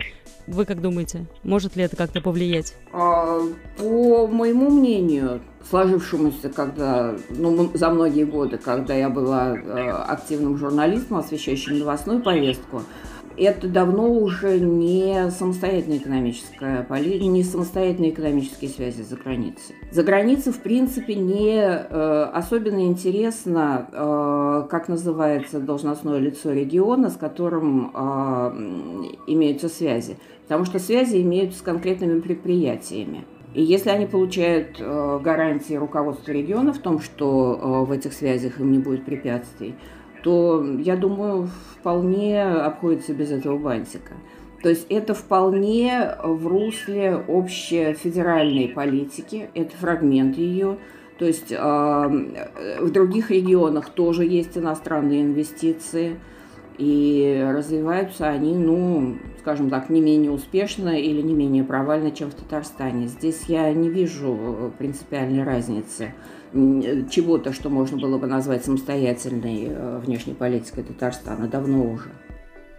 Вы 0.47 0.65
как 0.65 0.81
думаете, 0.81 1.25
может 1.43 1.75
ли 1.75 1.83
это 1.83 1.95
как-то 1.95 2.21
повлиять? 2.21 2.73
А, 2.91 3.39
по 3.77 4.27
моему 4.27 4.69
мнению, 4.69 5.41
сложившемуся, 5.67 6.49
когда, 6.49 7.15
ну, 7.29 7.69
за 7.73 7.89
многие 7.89 8.23
годы, 8.23 8.57
когда 8.57 8.93
я 8.93 9.09
была 9.09 9.55
э, 9.55 9.89
активным 9.89 10.57
журналистом, 10.57 11.17
освещающим 11.17 11.79
новостную 11.79 12.21
повестку, 12.21 12.81
это 13.39 13.67
давно 13.67 14.11
уже 14.11 14.59
не 14.59 15.31
самостоятельная 15.31 15.97
экономическая 15.97 16.83
политика, 16.83 17.25
не 17.25 17.43
самостоятельные 17.43 18.11
экономические 18.11 18.69
связи 18.69 19.01
за 19.01 19.15
границей. 19.15 19.75
За 19.91 20.03
границей, 20.03 20.51
в 20.51 20.59
принципе, 20.59 21.15
не 21.15 21.61
э, 21.61 22.23
особенно 22.33 22.85
интересно, 22.85 23.87
э, 23.91 24.67
как 24.69 24.89
называется 24.89 25.59
должностное 25.59 26.19
лицо 26.19 26.51
региона, 26.51 27.09
с 27.09 27.15
которым 27.15 27.91
э, 27.93 27.99
имеются 29.27 29.69
связи. 29.69 30.17
Потому 30.43 30.65
что 30.65 30.79
связи 30.79 31.21
имеются 31.21 31.59
с 31.59 31.61
конкретными 31.61 32.19
предприятиями. 32.19 33.23
И 33.53 33.63
если 33.63 33.89
они 33.89 34.05
получают 34.05 34.77
э, 34.79 35.19
гарантии 35.23 35.73
руководства 35.73 36.31
региона 36.31 36.71
в 36.71 36.79
том, 36.79 36.99
что 36.99 37.59
э, 37.59 37.85
в 37.85 37.91
этих 37.91 38.13
связях 38.13 38.59
им 38.59 38.71
не 38.71 38.77
будет 38.77 39.05
препятствий, 39.05 39.75
то, 40.23 40.63
я 40.79 40.95
думаю, 40.95 41.49
вполне 41.79 42.43
обходится 42.43 43.13
без 43.13 43.31
этого 43.31 43.57
бантика. 43.57 44.13
То 44.61 44.69
есть 44.69 44.85
это 44.89 45.13
вполне 45.13 46.15
в 46.21 46.45
русле 46.45 47.13
общефедеральной 47.27 48.67
политики, 48.67 49.49
это 49.55 49.75
фрагмент 49.77 50.37
ее. 50.37 50.77
То 51.17 51.25
есть 51.25 51.51
э, 51.51 51.57
в 51.57 52.91
других 52.91 53.31
регионах 53.31 53.89
тоже 53.89 54.25
есть 54.25 54.57
иностранные 54.57 55.23
инвестиции, 55.23 56.17
и 56.79 57.45
развиваются 57.53 58.29
они, 58.29 58.55
ну, 58.55 59.17
скажем 59.39 59.69
так, 59.69 59.89
не 59.89 59.99
менее 59.99 60.31
успешно 60.31 60.97
или 60.97 61.21
не 61.21 61.33
менее 61.33 61.63
провально, 61.65 62.11
чем 62.11 62.31
в 62.31 62.35
Татарстане. 62.35 63.07
Здесь 63.07 63.43
я 63.47 63.71
не 63.73 63.89
вижу 63.89 64.73
принципиальной 64.77 65.43
разницы 65.43 66.13
чего-то, 66.53 67.53
что 67.53 67.69
можно 67.69 67.97
было 67.97 68.17
бы 68.17 68.25
назвать 68.27 68.65
самостоятельной 68.65 69.67
э, 69.69 70.01
внешней 70.03 70.33
политикой 70.33 70.83
Татарстана, 70.83 71.47
давно 71.47 71.83
уже. 71.83 72.09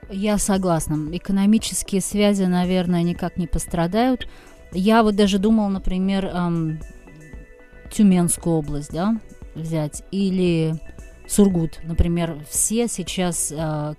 Я 0.09 0.39
согласна. 0.39 0.99
Экономические 1.13 2.01
связи, 2.01 2.45
наверное, 2.45 3.05
никак 3.05 3.37
не 3.37 3.47
пострадают. 3.47 4.27
Я 4.73 5.05
вот 5.05 5.15
даже 5.15 5.39
думала, 5.39 5.69
например, 5.69 6.27
эм, 6.27 6.81
Тюменскую 7.93 8.57
область, 8.57 8.93
да, 8.93 9.21
взять, 9.55 10.03
или 10.11 10.75
Сургут, 11.31 11.79
например, 11.85 12.39
все 12.51 12.89
сейчас 12.89 13.53
э, 13.57 13.95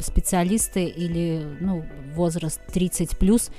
специалисты 0.00 0.84
или 0.84 1.56
ну, 1.60 1.84
возраст 2.14 2.60
30 2.72 3.16
плюс 3.16 3.50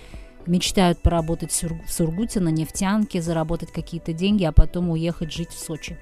мечтают 0.46 1.02
поработать 1.02 1.52
в 1.52 1.92
Сургуте 1.92 2.42
на 2.42 2.50
нефтянке, 2.50 3.22
заработать 3.22 3.72
какие-то 3.72 4.12
деньги, 4.12 4.44
а 4.44 4.52
потом 4.52 4.90
уехать 4.90 5.32
жить 5.32 5.50
в 5.50 5.58
Сочи. 5.58 5.98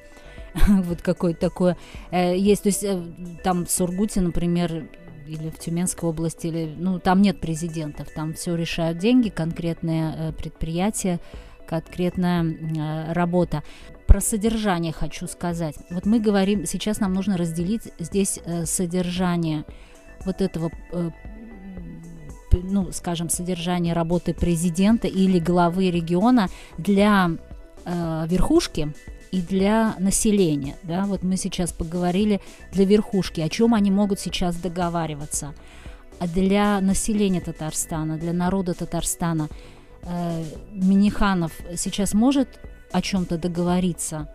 вот 0.68 1.04
какое-то 1.04 1.40
такое 1.40 1.78
э, 2.10 2.36
есть. 2.36 2.64
То 2.64 2.70
есть 2.70 2.84
э, 2.84 3.02
там 3.44 3.66
в 3.66 3.72
Сургуте, 3.72 4.22
например, 4.22 4.88
или 5.28 5.50
в 5.52 5.60
Тюменской 5.60 6.10
области, 6.10 6.48
или, 6.48 6.74
ну, 6.78 7.00
там 7.00 7.22
нет 7.22 7.40
президентов, 7.40 8.10
там 8.14 8.34
все 8.34 8.56
решают 8.56 8.98
деньги, 8.98 9.30
конкретные 9.30 10.16
э, 10.18 10.32
предприятия, 10.34 11.20
конкретная 11.68 13.14
работа. 13.14 13.64
Про 14.14 14.22
содержание 14.22 14.94
хочу 14.94 15.26
сказать. 15.26 15.74
Вот 15.90 16.06
мы 16.06 16.20
говорим, 16.20 16.68
сейчас 16.68 17.00
нам 17.00 17.16
нужно 17.16 17.36
разделить 17.36 17.92
здесь 17.98 18.40
содержание 18.64 19.66
вот 20.24 20.40
этого 20.40 20.72
ну, 22.52 22.92
скажем, 22.92 23.30
содержание 23.30 23.96
работы 23.96 24.36
президента 24.36 25.08
или 25.08 25.40
главы 25.40 25.90
региона 25.90 26.48
для 26.78 27.32
э, 27.86 28.26
верхушки 28.28 28.94
и 29.32 29.42
для 29.42 29.96
населения. 29.98 30.76
Да? 30.84 31.06
Вот 31.06 31.24
мы 31.24 31.36
сейчас 31.36 31.72
поговорили 31.72 32.40
для 32.72 32.86
верхушки, 32.86 33.42
о 33.42 33.50
чем 33.50 33.74
они 33.74 33.90
могут 33.90 34.20
сейчас 34.20 34.58
договариваться. 34.58 35.56
А 36.20 36.28
для 36.28 36.80
населения 36.82 37.42
Татарстана, 37.42 38.20
для 38.20 38.34
народа 38.34 38.76
Татарстана 38.76 39.50
э, 40.04 40.44
Миниханов 40.72 41.52
сейчас 41.76 42.14
может 42.14 42.60
о 42.94 43.02
чем-то 43.02 43.38
договориться 43.38 44.28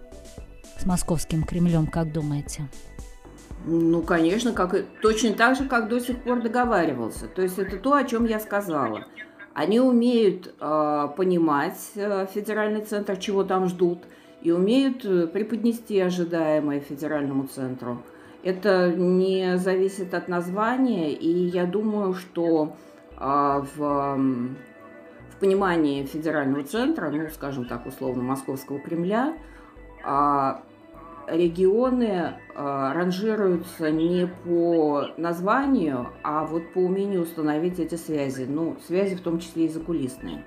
с 0.79 0.85
московским 0.85 1.45
Кремлем, 1.45 1.87
как 1.87 2.13
думаете? 2.13 2.69
Ну, 3.65 4.03
конечно, 4.03 4.53
как, 4.53 4.75
точно 5.03 5.33
так 5.33 5.57
же, 5.57 5.65
как 5.67 5.89
до 5.89 6.01
сих 6.01 6.23
пор 6.23 6.43
договаривался. 6.43 7.27
То 7.27 7.43
есть 7.43 7.59
это 7.59 7.77
то, 7.77 7.95
о 7.95 8.05
чем 8.05 8.25
я 8.25 8.41
сказала. 8.41 9.07
Они 9.55 9.81
умеют 9.81 10.55
э, 10.61 11.09
понимать 11.17 11.79
э, 11.97 12.27
федеральный 12.33 12.83
центр, 12.83 13.17
чего 13.17 13.43
там 13.43 13.67
ждут, 13.67 14.05
и 14.43 14.53
умеют 14.53 15.05
э, 15.05 15.27
преподнести 15.27 15.99
ожидаемое 15.99 16.81
федеральному 16.81 17.49
центру. 17.49 18.03
Это 18.45 18.93
не 18.93 19.59
зависит 19.59 20.15
от 20.15 20.29
названия, 20.29 21.13
и 21.13 21.29
я 21.29 21.67
думаю, 21.67 22.15
что 22.15 22.77
э, 23.17 23.19
в, 23.19 23.77
в 23.77 24.68
понимании 25.39 26.05
федерального 26.05 26.65
центра, 26.65 27.11
ну, 27.11 27.29
скажем 27.31 27.67
так, 27.67 27.87
условно, 27.87 28.23
Московского 28.23 28.79
Кремля, 28.79 29.35
э, 30.05 30.55
регионы 31.29 32.05
э, 32.05 32.33
ранжируются 32.55 33.91
не 33.91 34.27
по 34.27 35.09
названию, 35.17 36.09
а 36.23 36.45
вот 36.45 36.73
по 36.73 36.79
умению 36.79 37.23
установить 37.23 37.79
эти 37.79 37.97
связи. 37.97 38.47
Ну, 38.49 38.77
связи 38.87 39.17
в 39.17 39.21
том 39.21 39.39
числе 39.41 39.67
и 39.67 39.69
закулисные. 39.69 40.45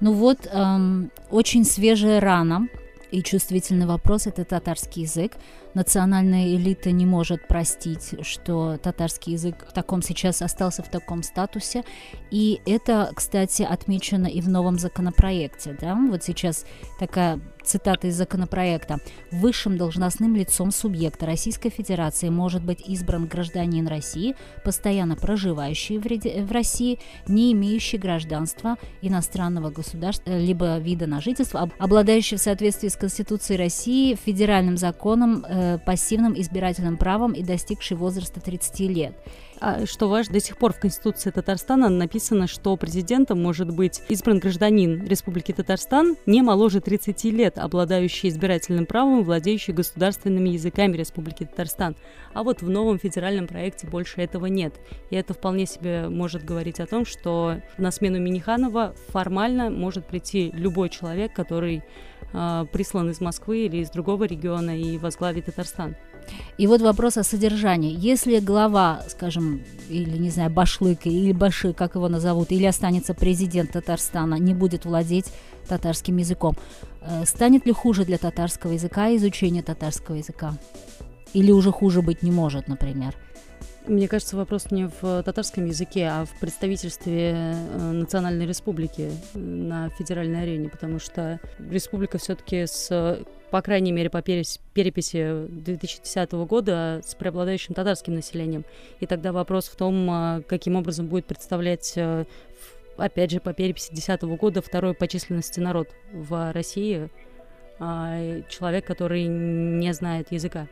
Ну 0.00 0.12
вот, 0.12 0.48
эм, 0.50 1.10
очень 1.30 1.64
свежая 1.64 2.20
рана 2.20 2.68
и 3.10 3.22
чувствительный 3.22 3.86
вопрос– 3.86 4.26
это 4.26 4.44
татарский 4.44 5.02
язык. 5.02 5.32
Национальная 5.74 6.54
элита 6.56 6.90
не 6.90 7.06
может 7.06 7.46
простить, 7.48 8.14
что 8.22 8.76
татарский 8.76 9.34
язык 9.34 9.66
в 9.68 9.72
таком 9.72 10.02
сейчас 10.02 10.42
остался 10.42 10.82
в 10.82 10.88
таком 10.88 11.22
статусе. 11.22 11.84
И 12.30 12.60
это, 12.66 13.10
кстати, 13.14 13.62
отмечено 13.62 14.26
и 14.26 14.40
в 14.40 14.48
новом 14.48 14.78
законопроекте. 14.78 15.76
Да? 15.80 15.94
Вот 15.94 16.22
сейчас 16.22 16.64
такая 16.98 17.40
цитата 17.62 18.08
из 18.08 18.16
законопроекта. 18.16 19.00
Высшим 19.30 19.76
должностным 19.76 20.34
лицом 20.34 20.70
субъекта 20.70 21.26
Российской 21.26 21.70
Федерации 21.70 22.28
может 22.28 22.64
быть 22.64 22.80
избран 22.88 23.26
гражданин 23.26 23.86
России, 23.86 24.34
постоянно 24.64 25.16
проживающий 25.16 25.98
в 25.98 26.52
России, 26.52 26.98
не 27.28 27.52
имеющий 27.52 27.98
гражданства 27.98 28.76
иностранного 29.02 29.70
государства, 29.70 30.38
либо 30.38 30.78
вида 30.78 31.06
на 31.06 31.20
жительство, 31.20 31.70
обладающий 31.78 32.38
в 32.38 32.40
соответствии 32.40 32.88
с 32.88 32.96
Конституцией 32.96 33.58
России, 33.58 34.14
федеральным 34.14 34.76
законом, 34.76 35.44
э, 35.60 35.78
пассивным 35.78 36.38
избирательным 36.40 36.96
правом 36.96 37.32
и 37.32 37.42
достигший 37.42 37.96
возраста 37.96 38.40
30 38.40 38.80
лет. 38.80 39.14
А 39.60 39.84
что 39.84 40.08
важно, 40.08 40.34
до 40.34 40.40
сих 40.40 40.56
пор 40.56 40.72
в 40.72 40.80
Конституции 40.80 41.30
Татарстана 41.30 41.90
написано, 41.90 42.46
что 42.46 42.74
президентом 42.76 43.42
может 43.42 43.70
быть 43.70 44.00
избран 44.08 44.38
гражданин 44.38 45.06
Республики 45.06 45.52
Татарстан 45.52 46.16
не 46.24 46.40
моложе 46.40 46.80
30 46.80 47.24
лет, 47.24 47.58
обладающий 47.58 48.30
избирательным 48.30 48.86
правом, 48.86 49.22
владеющий 49.22 49.74
государственными 49.74 50.48
языками 50.48 50.96
Республики 50.96 51.44
Татарстан. 51.44 51.94
А 52.32 52.42
вот 52.42 52.62
в 52.62 52.70
новом 52.70 52.98
федеральном 52.98 53.46
проекте 53.46 53.86
больше 53.86 54.22
этого 54.22 54.46
нет. 54.46 54.74
И 55.10 55.16
это 55.16 55.34
вполне 55.34 55.66
себе 55.66 56.08
может 56.08 56.42
говорить 56.42 56.80
о 56.80 56.86
том, 56.86 57.04
что 57.04 57.60
на 57.76 57.90
смену 57.90 58.18
Миниханова 58.18 58.94
формально 59.08 59.68
может 59.68 60.06
прийти 60.06 60.50
любой 60.54 60.88
человек, 60.88 61.34
который 61.34 61.82
прислан 62.32 63.10
из 63.10 63.20
Москвы 63.20 63.66
или 63.66 63.78
из 63.78 63.90
другого 63.90 64.24
региона 64.24 64.78
и 64.78 64.98
возглавит 64.98 65.46
Татарстан. 65.46 65.96
И 66.58 66.66
вот 66.66 66.80
вопрос 66.80 67.16
о 67.16 67.24
содержании. 67.24 67.94
Если 67.96 68.38
глава, 68.38 69.02
скажем, 69.08 69.62
или, 69.88 70.18
не 70.18 70.30
знаю, 70.30 70.50
башлык, 70.50 71.06
или 71.06 71.32
баши, 71.32 71.72
как 71.72 71.94
его 71.94 72.08
назовут, 72.08 72.52
или 72.52 72.64
останется 72.66 73.14
президент 73.14 73.72
Татарстана, 73.72 74.34
не 74.34 74.54
будет 74.54 74.84
владеть 74.84 75.32
татарским 75.66 76.18
языком, 76.18 76.56
э, 77.00 77.24
станет 77.24 77.66
ли 77.66 77.72
хуже 77.72 78.04
для 78.04 78.18
татарского 78.18 78.72
языка 78.72 79.14
изучение 79.16 79.62
татарского 79.62 80.16
языка? 80.16 80.54
Или 81.32 81.52
уже 81.52 81.70
хуже 81.70 82.02
быть 82.02 82.22
не 82.22 82.30
может, 82.30 82.68
например? 82.68 83.14
Мне 83.86 84.08
кажется, 84.08 84.36
вопрос 84.36 84.70
не 84.70 84.88
в 84.88 85.22
татарском 85.22 85.64
языке, 85.64 86.06
а 86.06 86.24
в 86.24 86.38
представительстве 86.38 87.32
э, 87.34 87.92
Национальной 87.92 88.46
Республики 88.46 89.10
на 89.34 89.88
федеральной 89.90 90.42
арене, 90.42 90.68
потому 90.68 90.98
что 90.98 91.40
республика 91.58 92.18
все-таки 92.18 92.66
с 92.66 93.20
по 93.50 93.62
крайней 93.62 93.90
мере, 93.90 94.10
по 94.10 94.22
переписи 94.22 95.46
2010 95.48 96.32
года 96.32 97.00
с 97.04 97.16
преобладающим 97.16 97.74
татарским 97.74 98.14
населением. 98.14 98.64
И 99.00 99.06
тогда 99.06 99.32
вопрос 99.32 99.66
в 99.66 99.74
том, 99.74 100.44
каким 100.46 100.76
образом 100.76 101.08
будет 101.08 101.26
представлять, 101.26 101.94
э, 101.96 102.26
опять 102.96 103.32
же, 103.32 103.40
по 103.40 103.52
переписи 103.52 103.88
2010 103.88 104.36
года 104.36 104.62
второй 104.62 104.94
по 104.94 105.08
численности 105.08 105.58
народ 105.58 105.88
в 106.12 106.52
России, 106.52 107.10
а, 107.80 108.42
человек, 108.48 108.86
который 108.86 109.24
не 109.24 109.92
знает 109.94 110.30
языка. 110.30 110.68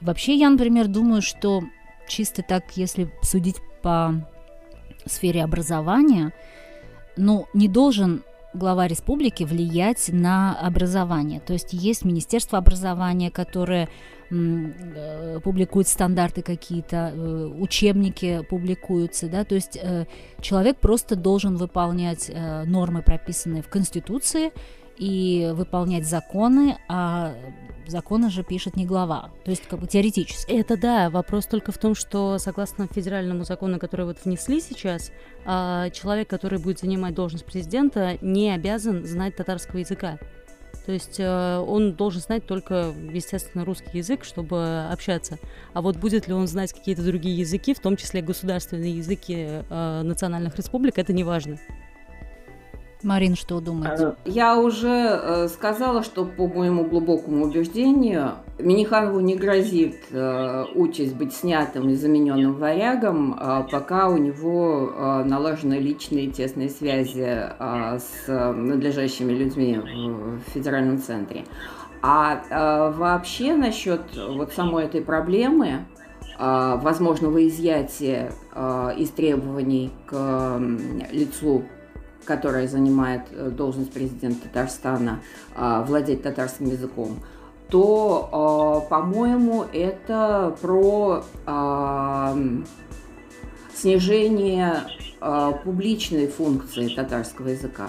Вообще, 0.00 0.34
я, 0.34 0.50
например, 0.50 0.86
думаю, 0.86 1.22
что 1.22 1.62
чисто 2.08 2.42
так, 2.42 2.64
если 2.76 3.10
судить 3.22 3.56
по 3.82 4.14
сфере 5.06 5.44
образования, 5.44 6.32
ну, 7.16 7.46
не 7.54 7.68
должен 7.68 8.22
глава 8.54 8.88
республики 8.88 9.44
влиять 9.44 10.08
на 10.12 10.58
образование. 10.58 11.40
То 11.40 11.52
есть 11.52 11.72
есть 11.72 12.04
Министерство 12.04 12.58
образования, 12.58 13.30
которое 13.30 13.88
э, 14.30 15.40
публикует 15.42 15.88
стандарты 15.88 16.42
какие-то, 16.42 17.12
э, 17.14 17.46
учебники 17.58 18.44
публикуются, 18.48 19.28
да, 19.28 19.44
то 19.44 19.54
есть 19.54 19.78
э, 19.80 20.06
человек 20.40 20.78
просто 20.78 21.14
должен 21.16 21.56
выполнять 21.56 22.30
нормы, 22.66 23.02
прописанные 23.02 23.62
в 23.62 23.68
Конституции, 23.68 24.52
и 24.98 25.50
выполнять 25.54 26.06
законы, 26.06 26.78
а 26.88 27.34
законы 27.86 28.30
же 28.30 28.42
пишет 28.42 28.76
не 28.76 28.84
глава, 28.84 29.30
то 29.44 29.50
есть 29.50 29.66
как 29.66 29.80
бы 29.80 29.86
теоретически. 29.86 30.50
Это 30.52 30.76
да, 30.76 31.10
вопрос 31.10 31.46
только 31.46 31.72
в 31.72 31.78
том, 31.78 31.94
что 31.94 32.38
согласно 32.38 32.86
федеральному 32.86 33.44
закону, 33.44 33.78
который 33.78 34.06
вот 34.06 34.18
внесли 34.24 34.60
сейчас, 34.60 35.10
а, 35.44 35.90
человек, 35.90 36.28
который 36.28 36.58
будет 36.58 36.80
занимать 36.80 37.14
должность 37.14 37.44
президента, 37.44 38.18
не 38.20 38.50
обязан 38.50 39.06
знать 39.06 39.36
татарского 39.36 39.78
языка. 39.78 40.18
То 40.84 40.92
есть 40.92 41.20
э, 41.20 41.58
он 41.58 41.92
должен 41.92 42.22
знать 42.22 42.46
только, 42.46 42.94
естественно, 43.12 43.66
русский 43.66 43.98
язык, 43.98 44.24
чтобы 44.24 44.86
общаться. 44.90 45.38
А 45.74 45.82
вот 45.82 45.98
будет 45.98 46.28
ли 46.28 46.32
он 46.32 46.46
знать 46.46 46.72
какие-то 46.72 47.04
другие 47.04 47.36
языки, 47.36 47.74
в 47.74 47.80
том 47.80 47.94
числе 47.96 48.22
государственные 48.22 48.96
языки 48.96 49.34
э, 49.36 50.02
национальных 50.02 50.56
республик, 50.56 50.96
это 50.96 51.12
не 51.12 51.24
важно. 51.24 51.58
Марин, 53.02 53.36
что 53.36 53.60
думаете? 53.60 54.16
Я 54.24 54.58
уже 54.58 54.88
э, 54.88 55.48
сказала, 55.48 56.02
что 56.02 56.24
по 56.24 56.48
моему 56.48 56.84
глубокому 56.84 57.44
убеждению 57.44 58.32
Миниханову 58.58 59.20
не 59.20 59.36
грозит 59.36 59.96
э, 60.10 60.64
участь 60.74 61.14
быть 61.14 61.32
снятым 61.32 61.88
и 61.90 61.94
замененным 61.94 62.54
варягом, 62.54 63.38
э, 63.38 63.66
пока 63.70 64.08
у 64.08 64.16
него 64.16 64.90
э, 64.90 65.24
налажены 65.24 65.74
личные 65.74 66.28
тесные 66.30 66.68
связи 66.68 67.24
э, 67.24 67.98
с 67.98 68.26
надлежащими 68.26 69.32
людьми 69.32 69.78
в 69.78 70.50
федеральном 70.50 70.98
центре. 70.98 71.44
А 72.02 72.42
э, 72.50 72.98
вообще 72.98 73.54
насчет 73.54 74.00
вот 74.16 74.52
самой 74.52 74.86
этой 74.86 75.02
проблемы, 75.02 75.84
э, 76.38 76.78
возможного 76.82 77.46
изъятия 77.46 78.32
э, 78.54 78.90
из 78.98 79.10
требований 79.10 79.92
к 80.06 80.12
э, 80.12 80.78
лицу 81.12 81.64
которая 82.28 82.68
занимает 82.68 83.22
э, 83.30 83.48
должность 83.48 83.90
президента 83.90 84.42
Татарстана, 84.48 85.22
а, 85.56 85.82
владеть 85.82 86.22
татарским 86.22 86.66
языком, 86.66 87.20
то, 87.70 88.28
а, 88.30 88.80
по-моему, 88.80 89.64
это 89.72 90.54
про 90.60 91.24
а, 91.46 92.36
снижение 93.74 94.82
публичной 95.64 96.28
функции 96.28 96.94
татарского 96.94 97.48
языка. 97.48 97.88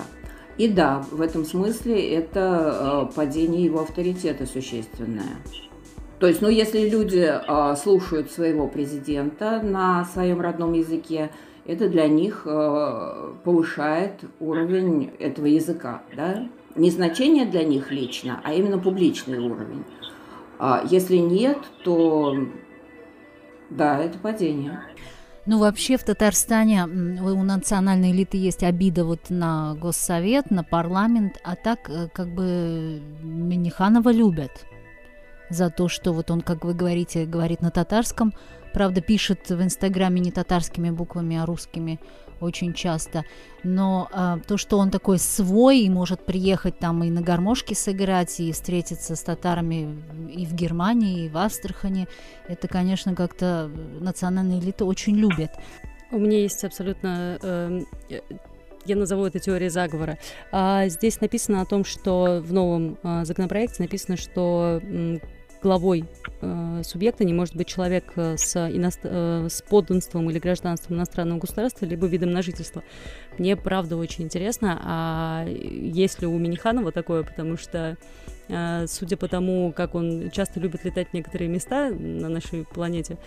И 0.58 0.68
да, 0.68 1.06
в 1.12 1.22
этом 1.22 1.46
смысле 1.46 2.16
это 2.16 3.12
падение 3.16 3.66
его 3.66 3.82
авторитета 3.82 4.48
существенное. 4.48 5.36
То 6.20 6.26
есть, 6.26 6.42
ну, 6.42 6.50
если 6.50 6.90
люди 6.90 7.32
слушают 7.78 8.32
своего 8.32 8.68
президента 8.68 9.62
на 9.62 10.06
своем 10.06 10.42
родном 10.42 10.74
языке, 10.74 11.30
это 11.70 11.88
для 11.88 12.08
них 12.08 12.44
э, 12.46 13.34
повышает 13.44 14.24
уровень 14.40 15.12
этого 15.20 15.46
языка. 15.46 16.02
Да? 16.16 16.48
Не 16.76 16.90
значение 16.90 17.46
для 17.46 17.64
них 17.64 17.92
лично, 17.92 18.42
а 18.44 18.54
именно 18.54 18.80
публичный 18.80 19.38
уровень. 19.38 19.84
А 20.58 20.84
если 20.90 21.18
нет, 21.18 21.60
то 21.84 22.36
да, 23.70 24.00
это 24.00 24.18
падение. 24.18 24.82
Ну, 25.46 25.60
вообще 25.60 25.98
в 25.98 26.04
Татарстане 26.04 26.86
у 26.86 27.44
национальной 27.44 28.12
элиты 28.12 28.38
есть 28.38 28.64
обида 28.64 29.06
вот 29.06 29.30
на 29.30 29.76
госсовет, 29.76 30.50
на 30.50 30.64
парламент, 30.64 31.40
а 31.44 31.56
так 31.56 31.88
э, 31.88 32.08
как 32.12 32.34
бы 32.34 33.00
Миниханова 33.22 34.12
любят 34.12 34.66
за 35.52 35.70
то, 35.70 35.88
что 35.88 36.14
вот 36.14 36.32
он, 36.32 36.42
как 36.42 36.66
вы 36.66 36.74
говорите, 36.74 37.26
говорит 37.26 37.62
на 37.62 37.70
татарском, 37.70 38.34
Правда, 38.74 39.02
пишет 39.02 39.50
в 39.50 39.62
Инстаграме 39.62 40.22
не 40.22 40.32
татарскими 40.32 40.90
буквами, 40.90 41.38
а 41.38 41.46
русскими 41.46 42.00
очень 42.40 42.74
часто. 42.74 43.26
Но 43.64 44.08
а, 44.12 44.40
то, 44.48 44.58
что 44.58 44.78
он 44.78 44.92
такой 44.92 45.20
свой 45.20 45.80
и 45.80 45.90
может 45.90 46.26
приехать 46.26 46.80
там 46.80 47.04
и 47.04 47.10
на 47.10 47.22
гармошке 47.22 47.76
сыграть, 47.76 48.40
и 48.40 48.52
встретиться 48.52 49.16
с 49.16 49.22
татарами 49.22 50.02
и 50.34 50.46
в 50.46 50.54
Германии, 50.54 51.26
и 51.26 51.30
в 51.30 51.38
Астрахани, 51.38 52.08
это, 52.48 52.68
конечно, 52.68 53.16
как-то 53.16 53.70
национальная 54.00 54.60
элита 54.60 54.86
очень 54.86 55.16
любит. 55.16 55.52
У 56.12 56.18
меня 56.18 56.40
есть 56.40 56.64
абсолютно 56.64 57.38
э, 57.42 57.82
я 58.86 58.96
назову 58.96 59.26
это 59.26 59.40
теорией 59.40 59.70
заговора. 59.70 60.18
А, 60.52 60.88
здесь 60.88 61.22
написано 61.22 61.62
о 61.62 61.66
том, 61.66 61.86
что 61.86 62.42
в 62.44 62.52
новом 62.54 62.98
а, 63.04 63.26
законопроекте 63.26 63.84
написано, 63.84 64.18
что 64.18 64.82
главой 65.62 66.06
э, 66.42 66.82
субъекта 66.84 67.24
не 67.24 67.34
может 67.34 67.56
быть 67.56 67.68
человек 67.68 68.14
э, 68.16 68.38
с, 68.38 68.56
иност... 68.70 69.00
э, 69.04 69.48
с 69.50 69.62
подданством 69.62 70.30
или 70.30 70.40
гражданством 70.40 70.98
иностранного 70.98 71.40
государства, 71.40 71.86
либо 71.86 72.08
видом 72.08 72.32
на 72.32 72.42
жительство. 72.42 72.84
Мне 73.38 73.56
правда 73.56 73.98
очень 73.98 74.26
интересно, 74.26 74.80
а 74.84 75.46
есть 75.48 76.22
ли 76.22 76.28
у 76.28 76.38
Миниханова 76.38 76.92
такое, 76.92 77.24
потому 77.24 77.58
что 77.58 77.98
судя 78.88 79.16
по 79.16 79.28
тому, 79.28 79.72
как 79.72 79.94
он 79.94 80.32
часто 80.32 80.60
любит 80.60 80.84
летать 80.84 81.10
в 81.10 81.14
некоторые 81.14 81.48
места 81.48 81.92
на 81.92 82.30
нашей 82.30 82.66
планете, 82.66 83.20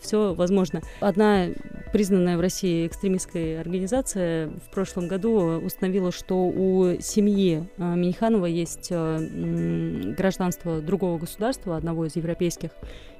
все 0.00 0.34
возможно. 0.34 0.82
Одна 1.00 1.48
признанная 1.92 2.36
в 2.36 2.40
России 2.40 2.86
экстремистская 2.86 3.60
организация 3.60 4.48
в 4.48 4.70
прошлом 4.70 5.08
году 5.08 5.58
установила, 5.58 6.12
что 6.12 6.46
у 6.46 7.00
семьи 7.00 7.68
а, 7.78 7.94
Миниханова 7.94 8.46
есть 8.46 8.88
а, 8.90 9.18
гражданство 10.16 10.80
другого 10.80 11.18
государства, 11.18 11.76
одного 11.76 12.06
из 12.06 12.16
европейских, 12.16 12.70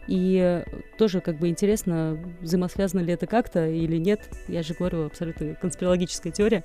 и 0.06 0.64
тоже 0.96 1.20
как 1.20 1.38
бы 1.38 1.48
интересно, 1.48 2.18
взаимосвязано 2.40 3.00
ли 3.00 3.12
это 3.12 3.26
как-то 3.26 3.68
или 3.68 3.98
нет. 3.98 4.20
Я 4.48 4.62
же 4.62 4.74
говорю, 4.74 5.06
абсолютно 5.06 5.54
конспирологическая 5.54 6.32
теория. 6.32 6.64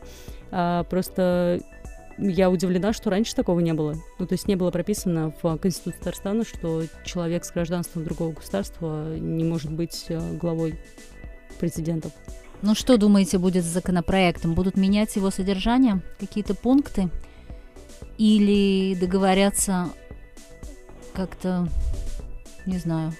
А, 0.51 0.83
просто 0.85 1.59
я 2.17 2.49
удивлена, 2.49 2.93
что 2.93 3.09
раньше 3.09 3.35
такого 3.35 3.59
не 3.59 3.73
было. 3.73 3.95
Ну, 4.19 4.27
то 4.27 4.33
есть 4.33 4.47
не 4.47 4.55
было 4.55 4.71
прописано 4.71 5.33
в 5.41 5.57
Конституции 5.57 5.97
Татарстана, 5.97 6.45
что 6.45 6.83
человек 7.03 7.43
с 7.43 7.51
гражданством 7.51 8.03
другого 8.03 8.33
государства 8.33 9.15
не 9.17 9.43
может 9.43 9.71
быть 9.71 10.05
э, 10.09 10.37
главой 10.37 10.79
президентов. 11.63 12.11
Ну 12.61 12.75
что 12.75 12.97
думаете 12.97 13.37
будет 13.37 13.63
с 13.63 13.67
законопроектом? 13.67 14.53
Будут 14.53 14.75
менять 14.75 15.15
его 15.15 15.29
содержание, 15.31 16.01
какие-то 16.19 16.55
пункты? 16.55 17.09
Или 18.17 18.95
договорятся 18.95 19.89
как-то, 21.13 21.69
не 22.65 22.79
знаю, 22.79 23.13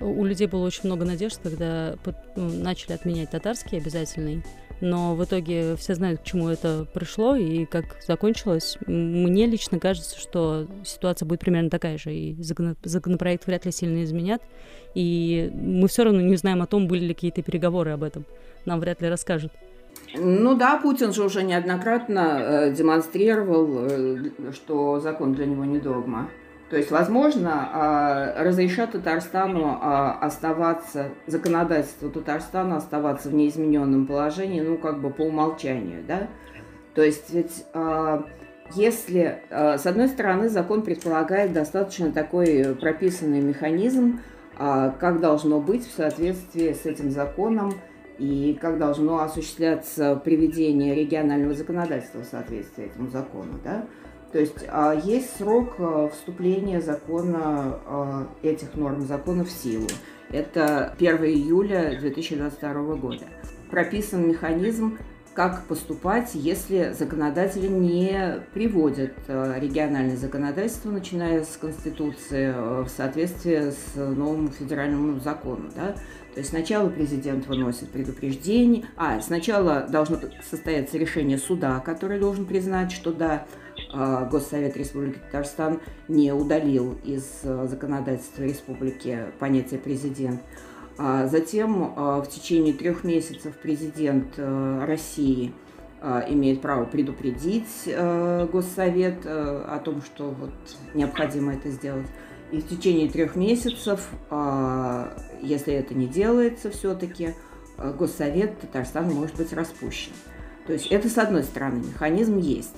у 0.00 0.22
людей 0.22 0.46
было 0.46 0.66
очень 0.66 0.82
много 0.84 1.06
надежд, 1.06 1.40
когда 1.42 1.96
ну, 2.36 2.50
начали 2.50 2.92
отменять 2.92 3.30
татарский 3.30 3.78
обязательный 3.78 4.44
но 4.80 5.14
в 5.14 5.24
итоге 5.24 5.76
все 5.76 5.94
знают, 5.94 6.20
к 6.20 6.24
чему 6.24 6.48
это 6.48 6.86
пришло 6.92 7.36
и 7.36 7.64
как 7.64 7.96
закончилось. 8.06 8.78
Мне 8.86 9.46
лично 9.46 9.78
кажется, 9.78 10.18
что 10.18 10.66
ситуация 10.84 11.26
будет 11.26 11.40
примерно 11.40 11.70
такая 11.70 11.98
же, 11.98 12.14
и 12.14 12.36
законопроект 12.84 13.46
вряд 13.46 13.64
ли 13.64 13.72
сильно 13.72 14.04
изменят, 14.04 14.42
и 14.94 15.50
мы 15.54 15.88
все 15.88 16.04
равно 16.04 16.20
не 16.20 16.36
знаем 16.36 16.62
о 16.62 16.66
том, 16.66 16.88
были 16.88 17.06
ли 17.06 17.14
какие-то 17.14 17.42
переговоры 17.42 17.90
об 17.90 18.02
этом. 18.02 18.24
Нам 18.64 18.80
вряд 18.80 19.00
ли 19.02 19.08
расскажут. 19.08 19.52
Ну 20.14 20.54
да, 20.54 20.78
Путин 20.78 21.12
же 21.12 21.24
уже 21.24 21.42
неоднократно 21.42 22.38
э, 22.40 22.72
демонстрировал, 22.72 23.88
э, 23.90 24.30
что 24.52 25.00
закон 25.00 25.34
для 25.34 25.46
него 25.46 25.64
не 25.64 25.78
догма. 25.78 26.30
То 26.70 26.76
есть, 26.76 26.90
возможно, 26.90 27.70
а, 27.72 28.44
разрешат 28.44 28.92
Татарстану 28.92 29.78
а, 29.80 30.18
оставаться, 30.20 31.08
законодательство 31.26 32.10
Татарстана 32.10 32.76
оставаться 32.76 33.30
в 33.30 33.34
неизмененном 33.34 34.06
положении, 34.06 34.60
ну, 34.60 34.76
как 34.76 35.00
бы 35.00 35.08
по 35.08 35.22
умолчанию, 35.22 36.04
да? 36.06 36.28
То 36.94 37.02
есть, 37.02 37.32
ведь 37.32 37.64
а, 37.72 38.22
если, 38.74 39.40
с 39.50 39.86
одной 39.86 40.08
стороны, 40.08 40.50
закон 40.50 40.82
предполагает 40.82 41.54
достаточно 41.54 42.12
такой 42.12 42.76
прописанный 42.78 43.40
механизм, 43.40 44.20
как 44.58 45.20
должно 45.20 45.58
быть 45.58 45.88
в 45.88 45.96
соответствии 45.96 46.74
с 46.74 46.84
этим 46.84 47.10
законом 47.10 47.72
и 48.18 48.58
как 48.60 48.76
должно 48.76 49.20
осуществляться 49.20 50.16
приведение 50.16 50.94
регионального 50.94 51.54
законодательства 51.54 52.20
в 52.20 52.24
соответствии 52.24 52.84
этому 52.84 53.08
закону, 53.08 53.58
да? 53.64 53.86
То 54.32 54.38
есть 54.38 54.64
а, 54.68 54.94
есть 54.94 55.36
срок 55.36 55.74
а, 55.78 56.08
вступления 56.08 56.80
закона, 56.80 57.80
а, 57.86 58.28
этих 58.42 58.74
норм 58.74 59.06
закона 59.06 59.44
в 59.44 59.50
силу. 59.50 59.86
Это 60.30 60.94
1 60.98 61.16
июля 61.24 61.96
2022 61.98 62.94
года. 62.96 63.24
Прописан 63.70 64.28
механизм, 64.28 64.98
как 65.32 65.64
поступать, 65.66 66.34
если 66.34 66.92
законодатели 66.98 67.68
не 67.68 68.42
приводят 68.52 69.12
региональное 69.28 70.16
законодательство, 70.16 70.90
начиная 70.90 71.44
с 71.44 71.56
Конституции, 71.56 72.52
в 72.82 72.88
соответствии 72.88 73.70
с 73.70 73.94
новым 73.94 74.50
федеральным 74.50 75.20
законом. 75.20 75.70
Да? 75.76 75.94
То 76.34 76.40
есть 76.40 76.50
сначала 76.50 76.88
президент 76.88 77.46
выносит 77.46 77.90
предупреждение, 77.90 78.86
а 78.96 79.20
сначала 79.20 79.86
должно 79.88 80.18
состояться 80.48 80.98
решение 80.98 81.38
суда, 81.38 81.80
который 81.80 82.18
должен 82.18 82.44
признать, 82.44 82.92
что 82.92 83.12
да, 83.12 83.46
Госсовет 83.92 84.76
Республики 84.76 85.18
Татарстан 85.18 85.80
не 86.08 86.32
удалил 86.32 86.98
из 87.04 87.40
а, 87.44 87.66
законодательства 87.66 88.42
республики 88.42 89.26
понятие 89.38 89.80
президент. 89.80 90.40
А 90.98 91.26
затем 91.28 91.94
в 91.94 92.26
течение 92.26 92.74
трех 92.74 93.04
месяцев 93.04 93.54
президент 93.62 94.36
России 94.36 95.52
имеет 96.02 96.60
право 96.60 96.86
предупредить 96.86 97.84
Госсовет 97.86 99.24
о 99.24 99.80
том, 99.84 100.02
что 100.02 100.30
вот 100.30 100.50
необходимо 100.94 101.54
это 101.54 101.70
сделать. 101.70 102.08
И 102.50 102.60
в 102.60 102.68
течение 102.68 103.08
трех 103.08 103.36
месяцев, 103.36 104.08
если 105.40 105.72
это 105.74 105.94
не 105.94 106.08
делается 106.08 106.70
все-таки, 106.70 107.34
Госсовет 107.76 108.58
Татарстана 108.58 109.14
может 109.14 109.36
быть 109.36 109.52
распущен. 109.52 110.10
То 110.66 110.72
есть 110.72 110.88
это, 110.88 111.08
с 111.08 111.16
одной 111.16 111.44
стороны, 111.44 111.78
механизм 111.78 112.38
есть. 112.38 112.74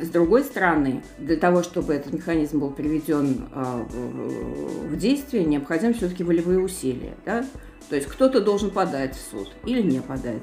С 0.00 0.08
другой 0.10 0.44
стороны, 0.44 1.02
для 1.18 1.36
того, 1.36 1.62
чтобы 1.62 1.94
этот 1.94 2.12
механизм 2.12 2.60
был 2.60 2.70
приведен 2.70 3.48
а, 3.52 3.84
в 3.90 4.96
действие, 4.96 5.44
необходимы 5.44 5.94
все-таки 5.94 6.22
волевые 6.22 6.60
усилия. 6.60 7.14
Да? 7.26 7.44
То 7.88 7.96
есть 7.96 8.06
кто-то 8.06 8.40
должен 8.40 8.70
подать 8.70 9.16
в 9.16 9.30
суд 9.30 9.50
или 9.64 9.82
не 9.82 10.00
подать. 10.00 10.42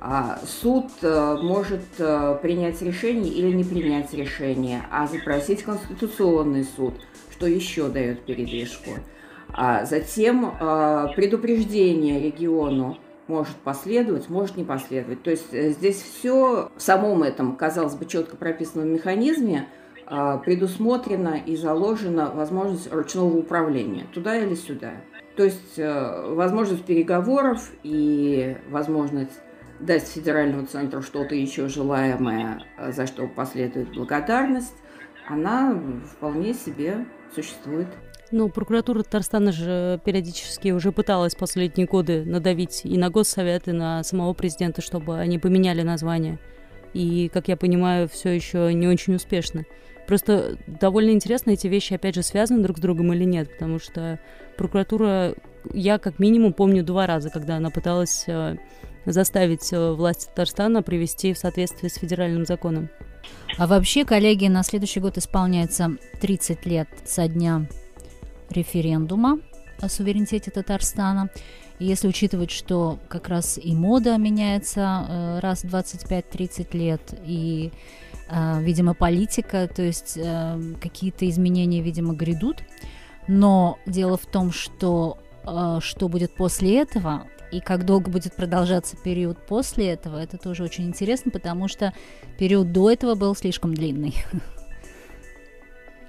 А 0.00 0.40
суд 0.46 0.86
а, 1.02 1.36
может 1.36 1.82
а, 1.98 2.36
принять 2.36 2.80
решение 2.80 3.32
или 3.32 3.54
не 3.54 3.64
принять 3.64 4.14
решение, 4.14 4.82
а 4.90 5.06
запросить 5.06 5.64
Конституционный 5.64 6.64
суд, 6.64 6.94
что 7.30 7.46
еще 7.46 7.88
дает 7.88 8.24
передвижку. 8.24 8.92
А 9.50 9.86
затем 9.86 10.52
предупреждение 11.16 12.20
региону 12.20 12.98
может 13.28 13.56
последовать, 13.56 14.28
может 14.28 14.56
не 14.56 14.64
последовать. 14.64 15.22
То 15.22 15.30
есть 15.30 15.52
э, 15.52 15.70
здесь 15.70 16.02
все 16.02 16.70
в 16.76 16.82
самом 16.82 17.22
этом, 17.22 17.56
казалось 17.56 17.94
бы, 17.94 18.06
четко 18.06 18.36
прописанном 18.36 18.92
механизме 18.92 19.68
а, 20.10 20.38
предусмотрена 20.38 21.38
и 21.44 21.54
заложена 21.54 22.30
возможность 22.30 22.90
ручного 22.90 23.36
управления 23.36 24.06
туда 24.14 24.36
или 24.38 24.54
сюда. 24.54 24.92
То 25.36 25.44
есть 25.44 25.78
э, 25.78 26.32
возможность 26.34 26.84
переговоров 26.84 27.70
и 27.82 28.56
возможность 28.70 29.38
дать 29.80 30.04
федеральному 30.04 30.66
центру 30.66 31.02
что-то 31.02 31.34
еще 31.34 31.68
желаемое, 31.68 32.64
э, 32.78 32.92
за 32.92 33.06
что 33.06 33.28
последует 33.28 33.92
благодарность, 33.92 34.74
она 35.28 35.78
вполне 36.16 36.54
себе 36.54 37.04
существует. 37.34 37.88
Ну, 38.30 38.50
прокуратура 38.50 39.02
Татарстана 39.02 39.52
же 39.52 40.00
периодически 40.04 40.70
уже 40.70 40.92
пыталась 40.92 41.34
последние 41.34 41.86
годы 41.86 42.24
надавить 42.26 42.82
и 42.84 42.98
на 42.98 43.08
Госсовет, 43.08 43.68
и 43.68 43.72
на 43.72 44.04
самого 44.04 44.34
президента, 44.34 44.82
чтобы 44.82 45.18
они 45.18 45.38
поменяли 45.38 45.82
название. 45.82 46.38
И, 46.92 47.30
как 47.32 47.48
я 47.48 47.56
понимаю, 47.56 48.08
все 48.08 48.30
еще 48.30 48.72
не 48.74 48.86
очень 48.86 49.14
успешно. 49.14 49.64
Просто 50.06 50.58
довольно 50.66 51.10
интересно, 51.10 51.50
эти 51.50 51.66
вещи, 51.66 51.94
опять 51.94 52.14
же, 52.14 52.22
связаны 52.22 52.62
друг 52.62 52.78
с 52.78 52.80
другом 52.80 53.12
или 53.12 53.24
нет, 53.24 53.52
потому 53.52 53.78
что 53.78 54.18
прокуратура, 54.56 55.34
я 55.72 55.98
как 55.98 56.18
минимум 56.18 56.52
помню 56.52 56.82
два 56.82 57.06
раза, 57.06 57.30
когда 57.30 57.56
она 57.56 57.70
пыталась 57.70 58.24
э, 58.26 58.56
заставить 59.04 59.70
э, 59.72 59.92
власти 59.92 60.26
Татарстана 60.26 60.82
привести 60.82 61.34
в 61.34 61.38
соответствие 61.38 61.90
с 61.90 61.96
федеральным 61.96 62.46
законом. 62.46 62.88
А 63.58 63.66
вообще, 63.66 64.04
коллеги, 64.04 64.46
на 64.46 64.62
следующий 64.62 65.00
год 65.00 65.18
исполняется 65.18 65.96
30 66.20 66.64
лет 66.64 66.88
со 67.04 67.28
дня 67.28 67.66
референдума 68.50 69.38
о 69.80 69.88
суверенитете 69.88 70.50
Татарстана. 70.50 71.30
И 71.78 71.84
если 71.84 72.08
учитывать, 72.08 72.50
что 72.50 72.98
как 73.08 73.28
раз 73.28 73.58
и 73.62 73.72
мода 73.72 74.16
меняется 74.16 75.06
э, 75.08 75.38
раз 75.40 75.62
в 75.62 75.72
25-30 75.72 76.76
лет, 76.76 77.00
и, 77.24 77.70
э, 78.28 78.62
видимо, 78.62 78.94
политика, 78.94 79.68
то 79.68 79.82
есть 79.82 80.14
э, 80.16 80.74
какие-то 80.80 81.28
изменения, 81.28 81.80
видимо, 81.80 82.14
грядут. 82.14 82.62
Но 83.28 83.78
дело 83.86 84.16
в 84.16 84.26
том, 84.26 84.52
что 84.52 85.18
что 85.80 86.08
будет 86.10 86.34
после 86.34 86.82
этого, 86.82 87.26
и 87.50 87.60
как 87.60 87.86
долго 87.86 88.10
будет 88.10 88.34
продолжаться 88.34 88.96
период 88.96 89.38
после 89.46 89.88
этого, 89.92 90.18
это 90.18 90.36
тоже 90.36 90.62
очень 90.62 90.84
интересно, 90.84 91.30
потому 91.30 91.68
что 91.68 91.94
период 92.38 92.72
до 92.72 92.90
этого 92.90 93.14
был 93.14 93.34
слишком 93.34 93.72
длинный. 93.72 94.14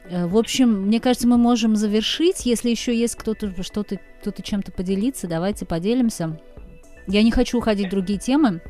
Э, 0.10 0.26
в 0.26 0.38
общем, 0.38 0.88
мне 0.88 1.00
кажется, 1.00 1.28
мы 1.28 1.38
можем 1.38 1.76
завершить. 1.76 2.46
Если 2.46 2.70
еще 2.70 2.96
есть 2.96 3.16
кто-то 3.16 3.64
что-то, 3.64 4.00
кто-то 4.22 4.42
чем-то 4.42 4.72
поделиться, 4.72 5.28
давайте 5.28 5.66
поделимся. 5.66 6.40
Я 7.08 7.24
не 7.24 7.32
хочу 7.32 7.58
уходить 7.58 7.88
в 7.88 7.92
другие 7.92 8.20
темы. 8.20 8.62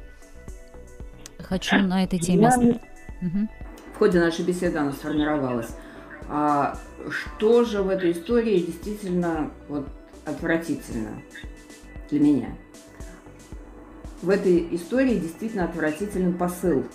Хочу 1.40 1.78
на 1.78 2.04
этой 2.04 2.20
теме. 2.20 2.44
Я... 2.44 3.28
Угу. 3.28 3.48
В 3.96 3.98
ходе 3.98 4.20
нашей 4.20 4.46
беседы 4.46 4.78
она 4.78 4.92
сформировалась. 4.92 5.70
А 6.30 6.78
что 7.10 7.64
же 7.64 7.82
в 7.82 7.90
этой 7.90 8.12
истории 8.12 8.60
действительно 8.60 9.52
вот, 9.68 9.88
отвратительно 10.26 11.22
для 12.10 12.20
меня? 12.20 12.56
в 14.22 14.30
этой 14.30 14.68
истории 14.76 15.16
действительно 15.16 15.66
отвратительный 15.66 16.34
посыл. 16.34 16.86